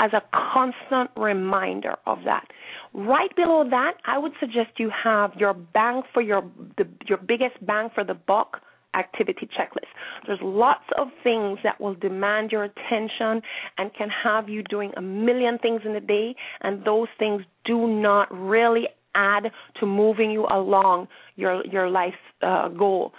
as 0.00 0.12
a 0.14 0.22
constant 0.32 1.10
reminder 1.16 1.96
of 2.06 2.18
that. 2.24 2.46
Right 2.94 3.34
below 3.36 3.68
that, 3.68 3.94
I 4.06 4.16
would 4.16 4.32
suggest 4.40 4.78
you 4.78 4.90
have 5.04 5.32
your 5.36 5.52
bang 5.52 6.02
for 6.14 6.22
your 6.22 6.42
the, 6.78 6.86
your 7.06 7.18
biggest 7.18 7.54
bang 7.66 7.90
for 7.94 8.04
the 8.04 8.14
buck 8.14 8.62
activity 8.94 9.48
checklist. 9.58 9.88
There's 10.26 10.40
lots 10.42 10.84
of 10.98 11.08
things 11.22 11.58
that 11.64 11.80
will 11.80 11.94
demand 11.94 12.52
your 12.52 12.64
attention 12.64 13.42
and 13.76 13.92
can 13.94 14.08
have 14.24 14.48
you 14.48 14.62
doing 14.62 14.92
a 14.96 15.02
million 15.02 15.58
things 15.58 15.82
in 15.84 15.94
a 15.94 16.00
day, 16.00 16.34
and 16.60 16.84
those 16.84 17.08
things 17.18 17.42
do 17.64 17.86
not 17.86 18.28
really 18.30 18.88
add 19.14 19.50
to 19.80 19.86
moving 19.86 20.30
you 20.30 20.46
along 20.50 21.08
your 21.36 21.64
your 21.66 21.88
life 21.88 22.14
uh, 22.42 22.68
goal. 22.68 23.12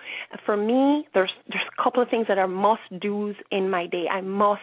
For 0.46 0.56
me, 0.56 1.08
there's 1.14 1.32
there's 1.50 1.64
a 1.78 1.84
couple 1.84 2.02
of 2.02 2.10
things 2.10 2.26
that 2.28 2.38
are 2.38 2.48
must 2.48 2.82
dos 3.00 3.36
in 3.52 3.70
my 3.70 3.88
day. 3.88 4.06
I 4.12 4.22
must 4.22 4.62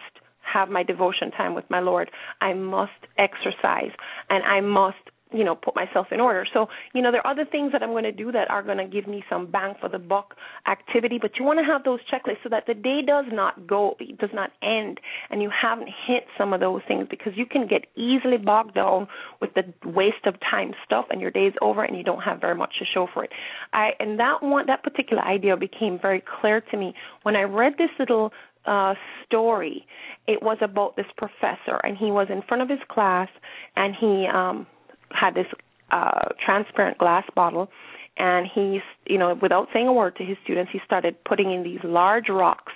have 0.53 0.69
my 0.69 0.83
devotion 0.83 1.31
time 1.31 1.53
with 1.53 1.65
my 1.69 1.79
Lord. 1.79 2.09
I 2.41 2.53
must 2.53 2.91
exercise 3.17 3.91
and 4.29 4.43
I 4.43 4.61
must 4.61 4.97
you 5.33 5.43
know 5.43 5.55
put 5.55 5.75
myself 5.75 6.07
in 6.11 6.19
order 6.19 6.45
so 6.53 6.67
you 6.93 7.01
know 7.01 7.11
there 7.11 7.25
are 7.25 7.31
other 7.31 7.45
things 7.45 7.71
that 7.71 7.83
i'm 7.83 7.91
going 7.91 8.03
to 8.03 8.11
do 8.11 8.31
that 8.31 8.49
are 8.49 8.63
going 8.63 8.77
to 8.77 8.85
give 8.85 9.07
me 9.07 9.23
some 9.29 9.49
bang 9.49 9.73
for 9.79 9.89
the 9.89 9.99
buck 9.99 10.35
activity 10.67 11.17
but 11.21 11.31
you 11.37 11.45
want 11.45 11.59
to 11.59 11.65
have 11.65 11.83
those 11.83 11.99
checklists 12.11 12.41
so 12.43 12.49
that 12.49 12.63
the 12.67 12.73
day 12.73 13.01
does 13.05 13.25
not 13.31 13.67
go 13.67 13.95
does 14.19 14.29
not 14.33 14.51
end 14.61 14.99
and 15.29 15.41
you 15.41 15.49
haven't 15.49 15.89
hit 16.07 16.23
some 16.37 16.53
of 16.53 16.59
those 16.59 16.81
things 16.87 17.07
because 17.09 17.33
you 17.35 17.45
can 17.45 17.67
get 17.67 17.85
easily 17.95 18.37
bogged 18.37 18.73
down 18.73 19.07
with 19.41 19.49
the 19.53 19.63
waste 19.89 20.25
of 20.25 20.35
time 20.39 20.73
stuff 20.85 21.05
and 21.09 21.19
your 21.21 21.31
day's 21.31 21.53
over 21.61 21.83
and 21.83 21.97
you 21.97 22.03
don't 22.03 22.21
have 22.21 22.39
very 22.39 22.55
much 22.55 22.73
to 22.79 22.85
show 22.85 23.07
for 23.13 23.23
it 23.23 23.31
i 23.73 23.89
and 23.99 24.19
that 24.19 24.41
one 24.41 24.65
that 24.67 24.83
particular 24.83 25.21
idea 25.23 25.57
became 25.57 25.99
very 26.01 26.23
clear 26.39 26.61
to 26.61 26.77
me 26.77 26.93
when 27.23 27.35
i 27.35 27.41
read 27.41 27.73
this 27.77 27.89
little 27.99 28.31
uh, 28.67 28.93
story. 29.25 29.87
It 30.27 30.43
was 30.43 30.57
about 30.61 30.97
this 30.97 31.05
professor, 31.15 31.77
and 31.83 31.97
he 31.97 32.11
was 32.11 32.27
in 32.29 32.41
front 32.41 32.61
of 32.61 32.69
his 32.69 32.79
class, 32.89 33.29
and 33.77 33.95
he 33.97 34.27
um, 34.27 34.67
had 35.11 35.35
this 35.35 35.47
uh, 35.91 36.29
transparent 36.43 36.97
glass 36.97 37.23
bottle, 37.35 37.69
and 38.17 38.47
he's, 38.53 38.81
you 39.05 39.17
know, 39.17 39.37
without 39.41 39.67
saying 39.73 39.87
a 39.87 39.93
word 39.93 40.15
to 40.17 40.23
his 40.23 40.37
students, 40.43 40.71
he 40.71 40.79
started 40.85 41.23
putting 41.23 41.51
in 41.51 41.63
these 41.63 41.79
large 41.83 42.29
rocks 42.29 42.73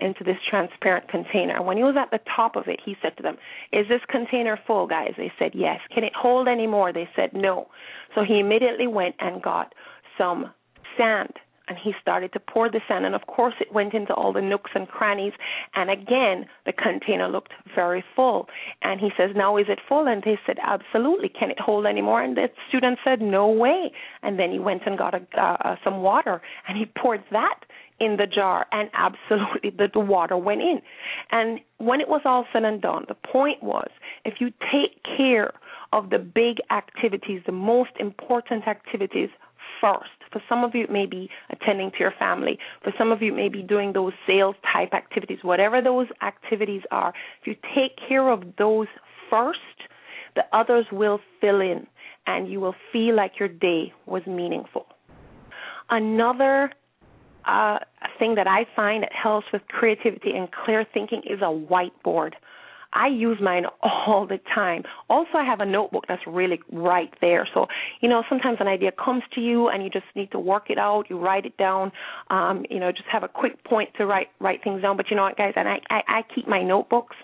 into 0.00 0.22
this 0.22 0.36
transparent 0.48 1.08
container. 1.08 1.56
And 1.56 1.66
when 1.66 1.76
he 1.76 1.82
was 1.82 1.96
at 1.98 2.10
the 2.10 2.20
top 2.34 2.56
of 2.56 2.68
it, 2.68 2.80
he 2.84 2.96
said 3.02 3.16
to 3.16 3.22
them, 3.22 3.36
Is 3.72 3.86
this 3.88 4.00
container 4.08 4.58
full, 4.66 4.86
guys? 4.86 5.12
They 5.16 5.32
said, 5.38 5.52
Yes. 5.54 5.80
Can 5.92 6.04
it 6.04 6.12
hold 6.14 6.46
any 6.48 6.66
more? 6.66 6.92
They 6.92 7.08
said, 7.16 7.32
No. 7.34 7.68
So 8.14 8.22
he 8.22 8.38
immediately 8.38 8.86
went 8.86 9.16
and 9.18 9.42
got 9.42 9.74
some 10.16 10.52
sand 10.96 11.32
and 11.68 11.78
he 11.82 11.92
started 12.00 12.32
to 12.32 12.40
pour 12.40 12.70
the 12.70 12.80
sand 12.88 13.06
and 13.06 13.14
of 13.14 13.26
course 13.26 13.54
it 13.60 13.72
went 13.72 13.94
into 13.94 14.12
all 14.14 14.32
the 14.32 14.40
nooks 14.40 14.70
and 14.74 14.88
crannies 14.88 15.32
and 15.74 15.90
again 15.90 16.46
the 16.66 16.72
container 16.72 17.28
looked 17.28 17.52
very 17.74 18.04
full. 18.16 18.48
And 18.82 19.00
he 19.00 19.10
says 19.16 19.30
now 19.34 19.56
is 19.56 19.66
it 19.68 19.78
full? 19.88 20.06
And 20.06 20.22
they 20.22 20.38
said 20.46 20.58
absolutely. 20.62 21.28
Can 21.28 21.50
it 21.50 21.60
hold 21.60 21.86
any 21.86 22.02
more? 22.02 22.22
And 22.22 22.36
the 22.36 22.48
student 22.68 22.98
said 23.04 23.20
no 23.20 23.48
way. 23.48 23.92
And 24.22 24.38
then 24.38 24.50
he 24.50 24.58
went 24.58 24.82
and 24.86 24.98
got 24.98 25.14
a, 25.14 25.40
uh, 25.40 25.76
some 25.84 26.02
water 26.02 26.40
and 26.66 26.76
he 26.76 26.86
poured 26.86 27.22
that 27.30 27.60
in 28.00 28.16
the 28.16 28.26
jar 28.26 28.66
and 28.70 28.90
absolutely 28.94 29.70
the, 29.70 29.88
the 29.92 30.00
water 30.00 30.36
went 30.36 30.60
in. 30.60 30.80
And 31.30 31.60
when 31.78 32.00
it 32.00 32.08
was 32.08 32.22
all 32.24 32.46
said 32.52 32.64
and 32.64 32.80
done 32.80 33.04
the 33.08 33.14
point 33.14 33.62
was 33.62 33.90
if 34.24 34.34
you 34.40 34.50
take 34.72 35.02
care 35.16 35.52
of 35.92 36.10
the 36.10 36.18
big 36.18 36.58
activities 36.70 37.42
the 37.46 37.52
most 37.52 37.90
important 37.98 38.68
activities 38.68 39.30
first. 39.80 40.10
For 40.32 40.42
some 40.48 40.64
of 40.64 40.74
you, 40.74 40.84
it 40.84 40.90
may 40.90 41.06
be 41.06 41.30
attending 41.50 41.90
to 41.92 41.98
your 42.00 42.12
family. 42.18 42.58
For 42.82 42.92
some 42.98 43.12
of 43.12 43.22
you, 43.22 43.32
it 43.32 43.36
may 43.36 43.48
be 43.48 43.62
doing 43.62 43.92
those 43.92 44.12
sales 44.26 44.56
type 44.72 44.92
activities. 44.92 45.38
Whatever 45.42 45.80
those 45.80 46.06
activities 46.22 46.82
are, 46.90 47.12
if 47.40 47.46
you 47.46 47.54
take 47.74 47.92
care 48.08 48.28
of 48.28 48.42
those 48.58 48.88
first, 49.30 49.58
the 50.34 50.42
others 50.52 50.86
will 50.92 51.20
fill 51.40 51.60
in 51.60 51.86
and 52.26 52.50
you 52.50 52.60
will 52.60 52.74
feel 52.92 53.16
like 53.16 53.32
your 53.38 53.48
day 53.48 53.92
was 54.06 54.22
meaningful. 54.26 54.86
Another 55.90 56.70
uh, 57.46 57.78
thing 58.18 58.34
that 58.34 58.46
I 58.46 58.66
find 58.76 59.02
that 59.02 59.12
helps 59.12 59.46
with 59.52 59.62
creativity 59.68 60.32
and 60.32 60.48
clear 60.52 60.86
thinking 60.92 61.22
is 61.24 61.40
a 61.40 61.44
whiteboard. 61.46 62.32
I 62.92 63.08
use 63.08 63.38
mine 63.40 63.64
all 63.82 64.26
the 64.26 64.38
time. 64.54 64.84
Also, 65.10 65.36
I 65.36 65.44
have 65.44 65.60
a 65.60 65.66
notebook 65.66 66.04
that's 66.08 66.22
really 66.26 66.60
right 66.72 67.12
there. 67.20 67.46
So, 67.52 67.66
you 68.00 68.08
know, 68.08 68.22
sometimes 68.28 68.58
an 68.60 68.68
idea 68.68 68.92
comes 68.92 69.22
to 69.34 69.40
you 69.40 69.68
and 69.68 69.82
you 69.82 69.90
just 69.90 70.06
need 70.14 70.30
to 70.32 70.38
work 70.38 70.70
it 70.70 70.78
out. 70.78 71.04
You 71.10 71.18
write 71.18 71.46
it 71.46 71.56
down. 71.56 71.92
Um, 72.30 72.64
you 72.70 72.80
know, 72.80 72.90
just 72.90 73.08
have 73.10 73.22
a 73.22 73.28
quick 73.28 73.62
point 73.64 73.90
to 73.98 74.06
write 74.06 74.28
write 74.40 74.62
things 74.64 74.82
down. 74.82 74.96
But 74.96 75.10
you 75.10 75.16
know 75.16 75.22
what, 75.22 75.36
guys? 75.36 75.52
And 75.56 75.68
I 75.68 75.80
I, 75.90 76.00
I 76.08 76.22
keep 76.34 76.48
my 76.48 76.62
notebooks. 76.62 77.16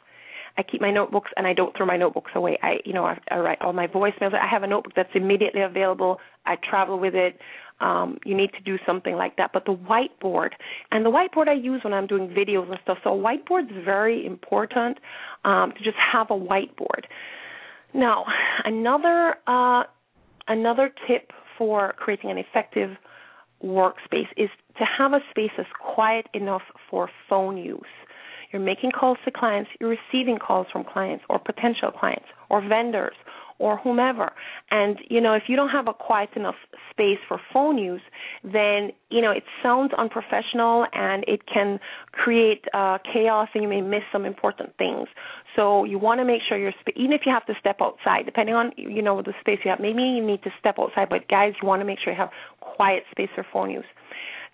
I 0.56 0.62
keep 0.62 0.80
my 0.80 0.90
notebooks 0.90 1.30
and 1.36 1.46
I 1.46 1.52
don't 1.52 1.76
throw 1.76 1.86
my 1.86 1.96
notebooks 1.96 2.30
away. 2.34 2.58
I, 2.62 2.76
you 2.84 2.92
know, 2.92 3.04
I, 3.04 3.18
I 3.30 3.38
write 3.38 3.60
all 3.60 3.72
my 3.72 3.86
voicemails. 3.86 4.34
I 4.34 4.46
have 4.48 4.62
a 4.62 4.68
notebook 4.68 4.92
that's 4.94 5.10
immediately 5.14 5.62
available. 5.62 6.18
I 6.46 6.56
travel 6.70 6.98
with 6.98 7.14
it 7.14 7.38
um, 7.80 8.18
you 8.24 8.36
need 8.36 8.52
to 8.52 8.60
do 8.60 8.78
something 8.86 9.14
like 9.14 9.36
that. 9.36 9.50
But 9.52 9.64
the 9.64 9.74
whiteboard, 9.74 10.50
and 10.90 11.04
the 11.04 11.10
whiteboard 11.10 11.48
I 11.48 11.54
use 11.54 11.82
when 11.84 11.92
I'm 11.92 12.06
doing 12.06 12.28
videos 12.28 12.68
and 12.70 12.78
stuff. 12.82 12.98
So 13.04 13.18
is 13.18 13.84
very 13.84 14.24
important 14.24 14.98
um, 15.44 15.72
to 15.76 15.84
just 15.84 15.96
have 16.12 16.30
a 16.30 16.34
whiteboard. 16.34 17.04
Now, 17.92 18.24
another 18.64 19.36
uh, 19.46 19.84
another 20.48 20.90
tip 21.06 21.32
for 21.58 21.94
creating 21.96 22.30
an 22.30 22.38
effective 22.38 22.90
workspace 23.62 24.28
is 24.36 24.50
to 24.78 24.84
have 24.98 25.12
a 25.12 25.20
space 25.30 25.50
that's 25.56 25.68
quiet 25.80 26.26
enough 26.34 26.62
for 26.90 27.08
phone 27.28 27.56
use. 27.56 27.80
You're 28.54 28.62
making 28.62 28.92
calls 28.92 29.18
to 29.24 29.32
clients, 29.32 29.68
you're 29.80 29.90
receiving 29.90 30.38
calls 30.38 30.68
from 30.72 30.84
clients 30.84 31.24
or 31.28 31.40
potential 31.40 31.90
clients 31.90 32.26
or 32.50 32.60
vendors 32.62 33.16
or 33.58 33.78
whomever. 33.78 34.30
And, 34.70 34.96
you 35.10 35.20
know, 35.20 35.34
if 35.34 35.44
you 35.48 35.56
don't 35.56 35.70
have 35.70 35.88
a 35.88 35.92
quiet 35.92 36.30
enough 36.36 36.54
space 36.88 37.18
for 37.26 37.40
phone 37.52 37.78
use, 37.78 38.00
then, 38.44 38.90
you 39.10 39.20
know, 39.20 39.32
it 39.32 39.42
sounds 39.60 39.92
unprofessional 39.98 40.86
and 40.92 41.24
it 41.26 41.40
can 41.52 41.80
create 42.12 42.64
uh, 42.74 42.98
chaos 43.12 43.48
and 43.54 43.64
you 43.64 43.68
may 43.68 43.80
miss 43.80 44.02
some 44.12 44.24
important 44.24 44.70
things. 44.78 45.08
So 45.56 45.82
you 45.82 45.98
want 45.98 46.20
to 46.20 46.24
make 46.24 46.40
sure 46.48 46.56
you're, 46.56 46.72
even 46.94 47.12
if 47.12 47.22
you 47.26 47.32
have 47.32 47.46
to 47.46 47.54
step 47.58 47.78
outside, 47.80 48.24
depending 48.24 48.54
on, 48.54 48.70
you 48.76 49.02
know, 49.02 49.20
the 49.20 49.34
space 49.40 49.58
you 49.64 49.70
have, 49.70 49.80
maybe 49.80 50.02
you 50.02 50.24
need 50.24 50.44
to 50.44 50.50
step 50.60 50.76
outside, 50.78 51.08
but 51.10 51.26
guys, 51.26 51.54
you 51.60 51.66
want 51.66 51.80
to 51.80 51.84
make 51.84 51.98
sure 51.98 52.12
you 52.12 52.18
have 52.20 52.30
quiet 52.60 53.02
space 53.10 53.30
for 53.34 53.44
phone 53.52 53.70
use. 53.70 53.84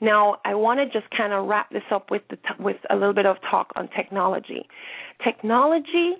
Now, 0.00 0.36
I 0.44 0.54
want 0.54 0.80
to 0.80 0.86
just 0.86 1.10
kind 1.14 1.32
of 1.32 1.46
wrap 1.46 1.70
this 1.70 1.82
up 1.90 2.10
with 2.10 2.22
the 2.30 2.38
with 2.58 2.78
a 2.88 2.94
little 2.94 3.12
bit 3.12 3.26
of 3.26 3.36
talk 3.50 3.70
on 3.76 3.88
technology. 3.88 4.68
Technology 5.22 6.14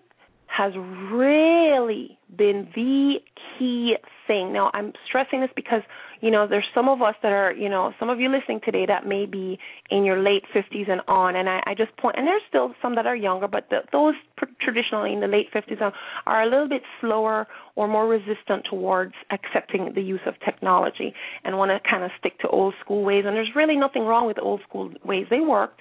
has 0.51 0.73
really 1.13 2.19
been 2.37 2.69
the 2.75 3.15
key 3.59 3.95
thing. 4.27 4.53
Now, 4.53 4.71
I'm 4.75 4.93
stressing 5.07 5.41
this 5.41 5.51
because, 5.55 5.83
you 6.21 6.31
know, 6.31 6.47
there's 6.49 6.67
some 6.75 6.89
of 6.89 7.01
us 7.03 7.15
that 7.23 7.31
are, 7.31 7.53
you 7.53 7.69
know, 7.69 7.93
some 8.01 8.11
of 8.11 8.19
you 8.19 8.29
listening 8.29 8.61
today 8.65 8.85
that 8.87 9.07
may 9.07 9.27
be 9.27 9.59
in 9.91 10.05
your 10.05 10.21
late 10.21 10.43
50s 10.55 10.91
and 10.91 11.03
on, 11.07 11.37
and 11.37 11.49
I, 11.49 11.61
I 11.67 11.75
just 11.75 11.97
point, 11.97 12.17
and 12.19 12.27
there's 12.27 12.43
still 12.49 12.75
some 12.83 12.97
that 12.97 13.07
are 13.07 13.15
younger, 13.15 13.47
but 13.47 13.69
the, 13.71 13.79
those 13.93 14.15
traditionally 14.61 15.13
in 15.13 15.21
the 15.21 15.29
late 15.29 15.53
50s 15.55 15.81
on 15.81 15.93
are 16.27 16.43
a 16.43 16.51
little 16.51 16.69
bit 16.69 16.83
slower 17.01 17.47
or 17.77 17.87
more 17.87 18.09
resistant 18.09 18.67
towards 18.69 19.15
accepting 19.31 19.93
the 19.95 20.03
use 20.03 20.21
of 20.27 20.35
technology 20.45 21.15
and 21.45 21.59
want 21.59 21.71
to 21.71 21.79
kind 21.89 22.03
of 22.03 22.11
stick 22.19 22.39
to 22.41 22.49
old 22.49 22.75
school 22.85 23.05
ways. 23.05 23.25
And 23.27 23.37
there's 23.37 23.55
really 23.55 23.77
nothing 23.77 24.03
wrong 24.03 24.27
with 24.27 24.39
old 24.41 24.63
school 24.69 24.91
ways; 25.05 25.27
they 25.31 25.41
worked. 25.41 25.81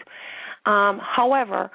Um, 0.65 0.99
however, 0.99 1.71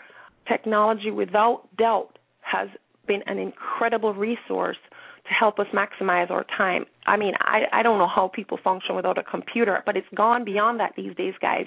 technology, 0.46 1.10
without 1.10 1.68
doubt, 1.76 2.18
has 2.40 2.68
been 3.06 3.22
an 3.26 3.38
incredible 3.38 4.14
resource 4.14 4.78
to 5.26 5.32
help 5.32 5.58
us 5.58 5.66
maximize 5.72 6.30
our 6.30 6.44
time. 6.56 6.84
I 7.06 7.16
mean, 7.16 7.34
I 7.40 7.62
I 7.72 7.82
don't 7.82 7.98
know 7.98 8.08
how 8.08 8.28
people 8.28 8.58
function 8.62 8.94
without 8.94 9.18
a 9.18 9.22
computer, 9.22 9.82
but 9.86 9.96
it's 9.96 10.06
gone 10.14 10.44
beyond 10.44 10.80
that 10.80 10.92
these 10.96 11.14
days, 11.16 11.34
guys. 11.40 11.66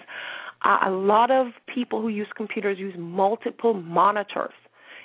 Uh, 0.63 0.79
a 0.87 0.91
lot 0.91 1.31
of 1.31 1.47
people 1.73 2.01
who 2.01 2.07
use 2.07 2.27
computers 2.35 2.79
use 2.79 2.95
multiple 2.97 3.73
monitors 3.73 4.53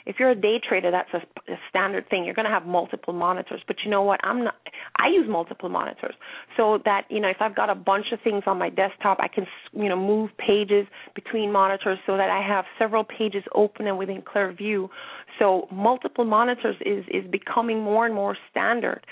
if 0.07 0.17
you're 0.19 0.31
a 0.31 0.35
day 0.35 0.61
trader, 0.67 0.91
that's 0.91 1.13
a, 1.15 1.53
a 1.53 1.57
standard 1.69 2.09
thing. 2.09 2.25
You're 2.25 2.35
going 2.35 2.47
to 2.47 2.51
have 2.51 2.67
multiple 2.67 3.13
monitors. 3.13 3.61
But 3.67 3.77
you 3.85 3.91
know 3.91 4.03
what? 4.03 4.21
I'm 4.25 4.45
not. 4.45 4.55
I 4.97 5.09
use 5.09 5.27
multiple 5.29 5.69
monitors 5.69 6.15
so 6.57 6.81
that 6.85 7.03
you 7.09 7.21
know 7.21 7.29
if 7.29 7.39
I've 7.41 7.55
got 7.55 7.71
a 7.71 7.75
bunch 7.75 8.07
of 8.13 8.21
things 8.23 8.43
on 8.47 8.59
my 8.59 8.69
desktop, 8.69 9.19
I 9.21 9.29
can 9.29 9.47
you 9.73 9.89
know 9.89 9.97
move 9.97 10.31
pages 10.39 10.87
between 11.15 11.53
monitors 11.53 11.99
so 12.07 12.17
that 12.17 12.31
I 12.31 12.47
have 12.47 12.65
several 12.79 13.05
pages 13.05 13.45
open 13.55 13.87
and 13.87 13.99
within 13.99 14.23
clear 14.23 14.53
view. 14.53 14.91
So 15.39 15.69
multiple 15.71 16.25
monitors 16.25 16.77
is 16.85 17.05
is 17.09 17.31
becoming 17.31 17.81
more 17.81 18.07
and 18.07 18.15
more 18.15 18.37
standard. 18.51 19.05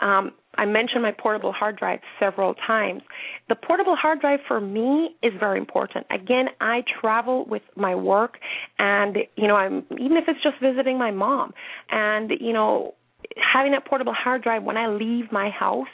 Um, 0.00 0.32
I 0.56 0.66
mentioned 0.66 1.02
my 1.02 1.12
portable 1.12 1.52
hard 1.52 1.76
drive 1.76 2.00
several 2.20 2.54
times. 2.54 3.02
The 3.48 3.56
portable 3.56 3.96
hard 3.96 4.20
drive 4.20 4.40
for 4.46 4.60
me 4.60 5.16
is 5.22 5.32
very 5.38 5.58
important. 5.58 6.06
Again, 6.10 6.46
I 6.60 6.82
travel 7.00 7.44
with 7.46 7.62
my 7.76 7.94
work, 7.94 8.38
and 8.78 9.16
you 9.36 9.48
know, 9.48 9.56
I'm 9.56 9.84
even 9.92 10.16
if 10.16 10.24
it's 10.28 10.42
just 10.42 10.56
visiting 10.60 10.98
my 10.98 11.10
mom, 11.10 11.52
and 11.90 12.30
you 12.40 12.52
know, 12.52 12.94
having 13.36 13.72
that 13.72 13.86
portable 13.86 14.14
hard 14.14 14.42
drive 14.42 14.62
when 14.62 14.76
I 14.76 14.88
leave 14.88 15.32
my 15.32 15.50
house 15.50 15.88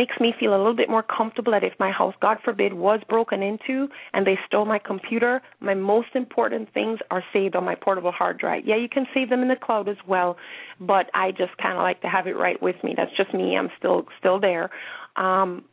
makes 0.00 0.18
me 0.18 0.32
feel 0.40 0.52
a 0.56 0.56
little 0.56 0.74
bit 0.74 0.88
more 0.88 1.02
comfortable 1.02 1.52
that 1.52 1.62
if 1.62 1.74
my 1.78 1.90
house, 1.90 2.14
God 2.22 2.38
forbid, 2.42 2.72
was 2.72 3.00
broken 3.06 3.42
into 3.42 3.86
and 4.14 4.26
they 4.26 4.38
stole 4.46 4.64
my 4.64 4.78
computer, 4.78 5.42
my 5.60 5.74
most 5.74 6.08
important 6.14 6.72
things 6.72 7.00
are 7.10 7.22
saved 7.34 7.54
on 7.54 7.64
my 7.66 7.74
portable 7.74 8.10
hard 8.10 8.38
drive. 8.38 8.62
Yeah, 8.64 8.76
you 8.76 8.88
can 8.88 9.04
save 9.12 9.28
them 9.28 9.42
in 9.42 9.48
the 9.48 9.56
cloud 9.56 9.90
as 9.90 9.98
well, 10.08 10.38
but 10.80 11.10
I 11.12 11.32
just 11.32 11.54
kind 11.58 11.76
of 11.76 11.82
like 11.82 12.00
to 12.00 12.08
have 12.08 12.26
it 12.26 12.34
right 12.34 12.60
with 12.62 12.76
me. 12.82 12.94
That's 12.96 13.14
just 13.14 13.34
me. 13.34 13.58
I'm 13.58 13.68
still 13.78 14.06
still 14.18 14.40
there. 14.40 14.70
Um, 15.16 15.64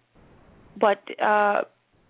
but 0.78 1.02
uh, 1.24 1.62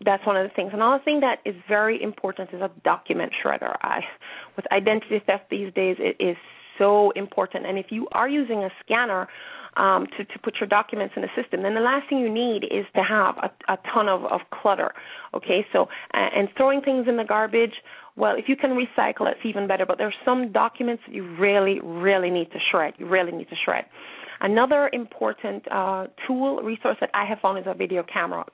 that's 0.03 0.25
one 0.25 0.37
of 0.37 0.49
the 0.49 0.53
things. 0.55 0.71
Another 0.73 1.03
thing 1.03 1.19
that 1.19 1.37
is 1.45 1.55
very 1.69 2.01
important 2.01 2.49
is 2.51 2.61
a 2.61 2.71
document 2.83 3.31
shredder. 3.45 3.75
I, 3.81 3.99
with 4.55 4.65
identity 4.71 5.21
theft 5.23 5.51
these 5.51 5.71
days, 5.73 5.97
it 5.99 6.15
is 6.19 6.37
so 6.77 7.11
important. 7.11 7.65
And 7.65 7.77
if 7.77 7.87
you 7.89 8.07
are 8.11 8.29
using 8.29 8.63
a 8.63 8.69
scanner, 8.83 9.27
um, 9.77 10.07
to, 10.17 10.25
to 10.25 10.39
put 10.39 10.55
your 10.59 10.67
documents 10.67 11.13
in 11.15 11.21
the 11.21 11.29
system, 11.39 11.61
then 11.61 11.75
the 11.75 11.81
last 11.81 12.09
thing 12.09 12.17
you 12.17 12.33
need 12.33 12.63
is 12.63 12.85
to 12.95 13.03
have 13.03 13.35
a, 13.37 13.73
a 13.73 13.77
ton 13.93 14.09
of, 14.09 14.25
of 14.25 14.41
clutter. 14.51 14.91
Okay, 15.33 15.65
so 15.71 15.87
and 16.13 16.49
throwing 16.57 16.81
things 16.81 17.05
in 17.07 17.15
the 17.15 17.23
garbage. 17.23 17.73
Well, 18.15 18.35
if 18.35 18.45
you 18.49 18.55
can 18.55 18.71
recycle, 18.71 19.31
it's 19.31 19.45
even 19.45 19.67
better. 19.67 19.85
But 19.85 19.99
there 19.99 20.07
are 20.07 20.21
some 20.25 20.51
documents 20.51 21.03
that 21.05 21.13
you 21.13 21.23
really, 21.37 21.79
really 21.81 22.31
need 22.31 22.51
to 22.51 22.59
shred. 22.71 22.95
You 22.97 23.07
really 23.07 23.31
need 23.31 23.49
to 23.49 23.55
shred. 23.63 23.85
Another 24.41 24.89
important 24.93 25.63
uh, 25.71 26.07
tool 26.25 26.61
resource 26.63 26.97
that 26.99 27.09
I 27.13 27.25
have 27.25 27.39
found 27.39 27.59
is 27.59 27.65
a 27.67 27.75
video 27.75 28.03
camera. 28.11 28.45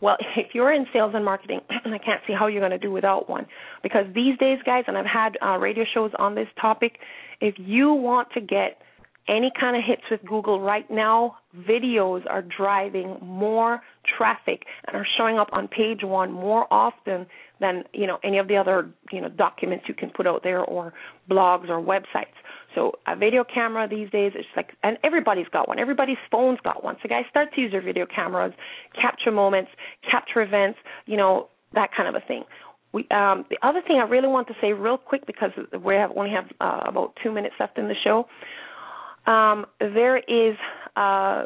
Well, 0.00 0.16
if 0.36 0.54
you're 0.54 0.72
in 0.72 0.86
sales 0.92 1.12
and 1.14 1.24
marketing, 1.24 1.60
I 1.70 1.98
can't 1.98 2.20
see 2.26 2.32
how 2.32 2.46
you're 2.46 2.60
going 2.60 2.72
to 2.72 2.78
do 2.78 2.92
without 2.92 3.28
one. 3.28 3.46
Because 3.82 4.06
these 4.14 4.38
days, 4.38 4.58
guys, 4.64 4.84
and 4.86 4.96
I've 4.96 5.06
had 5.06 5.36
uh, 5.42 5.58
radio 5.58 5.84
shows 5.92 6.10
on 6.18 6.34
this 6.34 6.48
topic, 6.60 6.98
if 7.40 7.54
you 7.58 7.92
want 7.92 8.28
to 8.34 8.40
get 8.40 8.80
any 9.28 9.50
kind 9.58 9.76
of 9.76 9.82
hits 9.84 10.02
with 10.10 10.20
Google 10.24 10.60
right 10.60 10.88
now, 10.90 11.36
videos 11.68 12.22
are 12.30 12.42
driving 12.42 13.18
more 13.20 13.80
traffic 14.16 14.62
and 14.86 14.96
are 14.96 15.06
showing 15.18 15.38
up 15.38 15.48
on 15.52 15.66
page 15.66 16.00
one 16.02 16.30
more 16.30 16.72
often 16.72 17.26
than 17.60 17.84
you 17.92 18.06
know 18.06 18.18
any 18.22 18.38
of 18.38 18.48
the 18.48 18.56
other 18.56 18.90
you 19.12 19.20
know 19.20 19.28
documents 19.28 19.84
you 19.88 19.94
can 19.94 20.10
put 20.10 20.26
out 20.26 20.42
there 20.42 20.60
or 20.60 20.92
blogs 21.30 21.68
or 21.68 21.80
websites. 21.80 22.36
So 22.74 22.92
a 23.06 23.16
video 23.16 23.42
camera 23.42 23.88
these 23.88 24.10
days 24.10 24.32
is 24.38 24.44
like, 24.54 24.72
and 24.82 24.98
everybody's 25.02 25.48
got 25.48 25.66
one. 25.66 25.78
Everybody's 25.78 26.18
phone's 26.30 26.58
got 26.62 26.84
one. 26.84 26.96
So 27.02 27.08
guys, 27.08 27.24
start 27.30 27.54
to 27.54 27.60
use 27.60 27.72
your 27.72 27.82
video 27.82 28.06
cameras, 28.06 28.52
capture 29.00 29.32
moments, 29.32 29.70
capture 30.10 30.42
events, 30.42 30.78
you 31.06 31.16
know 31.16 31.48
that 31.74 31.90
kind 31.96 32.08
of 32.08 32.20
a 32.20 32.26
thing. 32.26 32.44
We, 32.92 33.06
um, 33.10 33.44
the 33.50 33.58
other 33.62 33.82
thing 33.86 33.96
I 33.96 34.08
really 34.08 34.28
want 34.28 34.48
to 34.48 34.54
say 34.60 34.72
real 34.72 34.96
quick 34.96 35.26
because 35.26 35.50
we 35.84 35.94
have 35.94 36.10
only 36.16 36.30
have 36.30 36.46
uh, 36.60 36.88
about 36.88 37.16
two 37.22 37.32
minutes 37.32 37.54
left 37.58 37.78
in 37.78 37.88
the 37.88 37.94
show. 38.02 38.26
Um, 39.30 39.66
there 39.80 40.18
is 40.18 40.56
a 40.96 41.44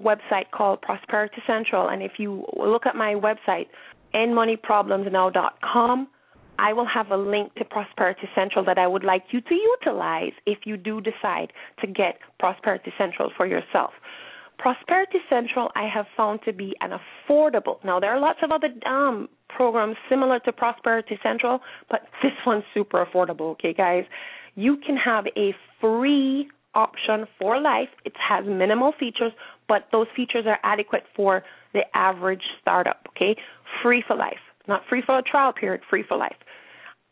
website 0.00 0.50
called 0.52 0.82
Prosperity 0.82 1.42
Central, 1.46 1.88
and 1.88 2.02
if 2.02 2.12
you 2.18 2.44
look 2.56 2.86
at 2.86 2.96
my 2.96 3.14
website, 3.14 3.66
endmoneyproblemsnow.com, 4.14 6.08
I 6.58 6.72
will 6.72 6.86
have 6.86 7.10
a 7.10 7.16
link 7.16 7.54
to 7.56 7.64
Prosperity 7.64 8.28
Central 8.34 8.64
that 8.64 8.78
I 8.78 8.86
would 8.86 9.04
like 9.04 9.24
you 9.30 9.40
to 9.40 9.54
utilize 9.54 10.32
if 10.46 10.58
you 10.64 10.76
do 10.76 11.00
decide 11.00 11.52
to 11.80 11.86
get 11.86 12.18
Prosperity 12.38 12.92
Central 12.96 13.30
for 13.36 13.46
yourself. 13.46 13.90
Prosperity 14.58 15.18
Central 15.28 15.70
I 15.74 15.88
have 15.92 16.06
found 16.16 16.40
to 16.44 16.52
be 16.52 16.74
an 16.80 16.90
affordable. 16.90 17.84
Now 17.84 17.98
there 17.98 18.10
are 18.10 18.20
lots 18.20 18.38
of 18.42 18.52
other 18.52 18.68
um, 18.86 19.28
programs 19.48 19.96
similar 20.08 20.38
to 20.40 20.52
Prosperity 20.52 21.18
Central, 21.22 21.60
but 21.90 22.02
this 22.22 22.32
one's 22.46 22.64
super 22.72 23.04
affordable. 23.04 23.50
Okay, 23.52 23.74
guys, 23.74 24.04
you 24.54 24.76
can 24.86 24.96
have 24.96 25.26
a 25.36 25.54
free 25.80 26.48
option 26.74 27.26
for 27.38 27.60
life. 27.60 27.88
It 28.04 28.14
has 28.16 28.44
minimal 28.46 28.92
features, 28.98 29.32
but 29.68 29.88
those 29.92 30.06
features 30.14 30.44
are 30.46 30.58
adequate 30.62 31.04
for 31.16 31.42
the 31.72 31.82
average 31.94 32.42
startup, 32.60 33.06
okay? 33.10 33.36
Free 33.82 34.02
for 34.06 34.16
life. 34.16 34.38
Not 34.66 34.82
free 34.88 35.02
for 35.04 35.18
a 35.18 35.22
trial 35.22 35.52
period, 35.52 35.82
free 35.90 36.04
for 36.06 36.16
life 36.16 36.36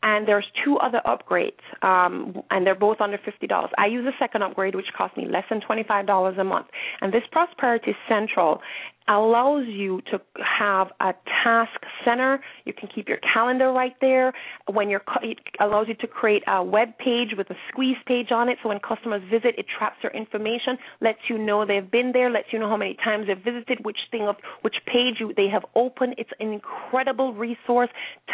and 0.03 0.27
there's 0.27 0.47
two 0.65 0.79
other 0.79 1.01
upgrades, 1.07 1.63
um, 1.83 2.43
and 2.51 2.67
they're 2.67 2.75
both 2.75 3.01
under 3.01 3.19
fifty 3.25 3.47
dollars. 3.47 3.71
I 3.79 3.87
use 3.87 4.07
a 4.07 4.17
second 4.19 4.43
upgrade, 4.43 4.75
which 4.75 4.87
cost 4.97 5.17
me 5.17 5.27
less 5.27 5.45
than 5.49 5.61
twenty 5.61 5.85
five 5.87 6.07
dollars 6.07 6.37
a 6.39 6.45
month. 6.45 6.67
And 7.01 7.13
this 7.13 7.23
Prosperity 7.31 7.95
Central 8.09 8.61
allows 9.09 9.67
you 9.67 10.01
to 10.11 10.21
have 10.37 10.89
a 11.01 11.13
task 11.45 11.81
center. 12.05 12.41
You 12.65 12.73
can 12.73 12.89
keep 12.95 13.09
your 13.09 13.19
calendar 13.19 13.73
right 13.73 13.95
there. 14.01 14.33
When 14.71 14.89
you're, 14.89 15.03
it 15.23 15.39
allows 15.61 15.87
you 15.89 15.95
to 15.95 16.07
create 16.07 16.43
a 16.47 16.63
web 16.63 16.97
page 16.99 17.31
with 17.37 17.51
a 17.51 17.55
squeeze 17.69 17.97
page 18.07 18.29
on 18.31 18.49
it. 18.49 18.59
So 18.63 18.69
when 18.69 18.79
customers 18.79 19.23
visit, 19.31 19.55
it 19.59 19.67
traps 19.79 19.97
their 20.03 20.13
information, 20.13 20.79
lets 21.01 21.19
you 21.29 21.39
know 21.39 21.67
they've 21.67 21.91
been 21.91 22.13
there, 22.13 22.31
lets 22.31 22.49
you 22.53 22.59
know 22.59 22.69
how 22.69 22.77
many 22.77 22.97
times 23.03 23.27
they've 23.27 23.37
visited, 23.37 23.85
which 23.85 23.99
thing 24.11 24.23
of 24.23 24.37
which 24.63 24.77
page 24.87 25.17
you, 25.21 25.33
they 25.37 25.49
have 25.49 25.65
opened. 25.75 26.15
It's 26.19 26.31
an 26.41 26.53
incredible 26.53 27.35
resource, 27.35 27.91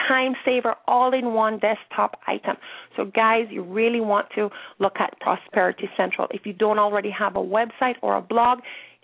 time 0.09 0.35
saver, 0.45 0.75
all 0.87 1.13
in 1.15 1.33
one 1.35 1.59
desktop 1.59 2.21
item. 2.27 2.57
So 2.97 3.05
guys, 3.05 3.47
you 3.51 3.63
really 3.63 4.01
want 4.01 4.29
to 4.35 4.51
look 4.79 4.97
at 4.99 5.19
Prosperity 5.21 5.89
Central. 5.97 6.29
If 6.31 6.45
you 6.45 6.53
don't 6.53 6.79
already 6.79 7.11
have 7.11 7.37
a 7.37 7.41
website 7.41 7.95
or 8.03 8.17
a 8.17 8.23
blog, 8.23 8.61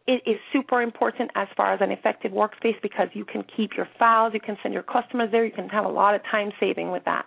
it 0.07 0.23
is 0.27 0.37
super 0.53 0.83
important 0.83 1.31
as 1.35 1.49
far 1.57 1.73
as 1.73 1.81
an 1.81 1.91
effective 1.91 2.33
workspace 2.33 2.81
because 2.83 3.09
you 3.15 3.25
can 3.25 3.45
keep 3.57 3.71
your 3.77 3.89
files, 3.99 4.33
you 4.35 4.41
can 4.41 4.57
send 4.63 4.75
your 4.75 4.83
customers 4.83 5.31
there, 5.33 5.45
you 5.45 5.53
can 5.53 5.69
have 5.69 5.85
a 5.85 5.89
lot 5.89 6.15
of 6.15 6.21
time 6.31 6.53
saving 6.61 6.91
with 6.91 7.05
that. 7.05 7.27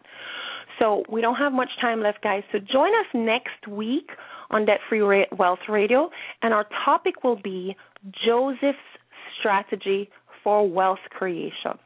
So 0.80 1.04
we 1.10 1.22
don't 1.22 1.36
have 1.36 1.54
much 1.54 1.70
time 1.82 2.02
left, 2.02 2.22
guys. 2.22 2.44
So 2.52 2.60
join 2.60 2.90
us 2.90 3.08
next 3.14 3.68
week 3.68 4.10
on 4.52 4.66
Debt 4.66 4.80
Free 4.88 5.02
Wealth 5.38 5.60
Radio, 5.68 6.10
and 6.44 6.54
our 6.54 6.68
topic 6.86 7.24
will 7.24 7.36
be 7.36 7.76
Joseph's 8.26 8.78
strategy 9.40 10.10
for 10.44 10.70
wealth 10.70 11.00
creation. 11.10 11.80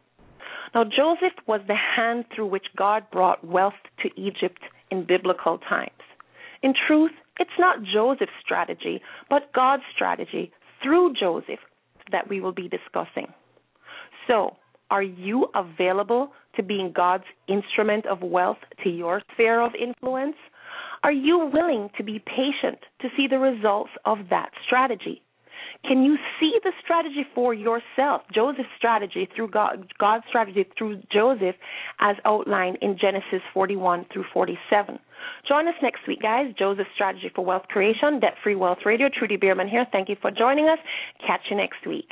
Now, 0.76 0.84
Joseph 0.84 1.34
was 1.48 1.62
the 1.68 1.76
hand 1.76 2.26
through 2.34 2.48
which 2.48 2.68
God 2.78 3.04
brought 3.12 3.46
wealth 3.46 3.74
to 4.04 4.10
Egypt 4.22 4.62
in 4.90 5.06
biblical 5.06 5.58
times. 5.58 5.92
In 6.62 6.74
truth, 6.88 7.12
it's 7.40 7.50
not 7.58 7.78
Joseph's 7.84 8.32
strategy, 8.44 9.02
but 9.30 9.52
God's 9.54 9.84
strategy 9.94 10.52
through 10.84 11.14
Joseph 11.20 11.60
that 12.12 12.30
we 12.30 12.42
will 12.42 12.52
be 12.52 12.68
discussing. 12.68 13.28
So, 14.28 14.58
are 14.90 15.04
you 15.04 15.48
available 15.56 16.32
to 16.56 16.64
being 16.64 16.92
God's 16.94 17.24
instrument 17.48 18.06
of 18.06 18.22
wealth 18.22 18.58
to 18.84 18.90
your 18.90 19.22
sphere 19.34 19.62
of 19.62 19.72
influence? 19.76 20.36
Are 21.04 21.12
you 21.12 21.50
willing 21.52 21.90
to 21.98 22.04
be 22.04 22.20
patient 22.20 22.80
to 23.02 23.08
see 23.16 23.28
the 23.28 23.40
results 23.40 23.92
of 24.06 24.18
that 24.30 24.52
strategy? 24.66 25.22
Can 25.84 26.04
you 26.04 26.18
see 26.40 26.54
the 26.64 26.72
strategy 26.84 27.26
for 27.34 27.54
yourself? 27.54 28.22
Joseph's 28.34 28.70
strategy 28.78 29.28
through 29.36 29.50
God, 29.50 29.92
God's 30.00 30.24
strategy 30.30 30.66
through 30.78 31.02
Joseph, 31.12 31.56
as 32.00 32.16
outlined 32.24 32.78
in 32.82 32.98
Genesis 33.00 33.42
41 33.54 34.06
through 34.14 34.26
47. 34.32 35.00
Join 35.48 35.68
us 35.68 35.74
next 35.82 36.02
week, 36.08 36.22
guys. 36.22 36.54
Joseph's 36.58 36.90
strategy 36.94 37.32
for 37.34 37.44
wealth 37.44 37.68
creation, 37.68 38.20
debt 38.20 38.36
free 38.44 38.56
wealth 38.56 38.80
radio. 38.86 39.10
Trudy 39.10 39.38
Beerman 39.38 39.70
here. 39.70 39.86
Thank 39.92 40.10
you 40.10 40.16
for 40.22 40.32
joining 40.32 40.68
us. 40.68 40.80
Catch 41.26 41.42
you 41.50 41.58
next 41.58 41.86
week. 41.88 42.10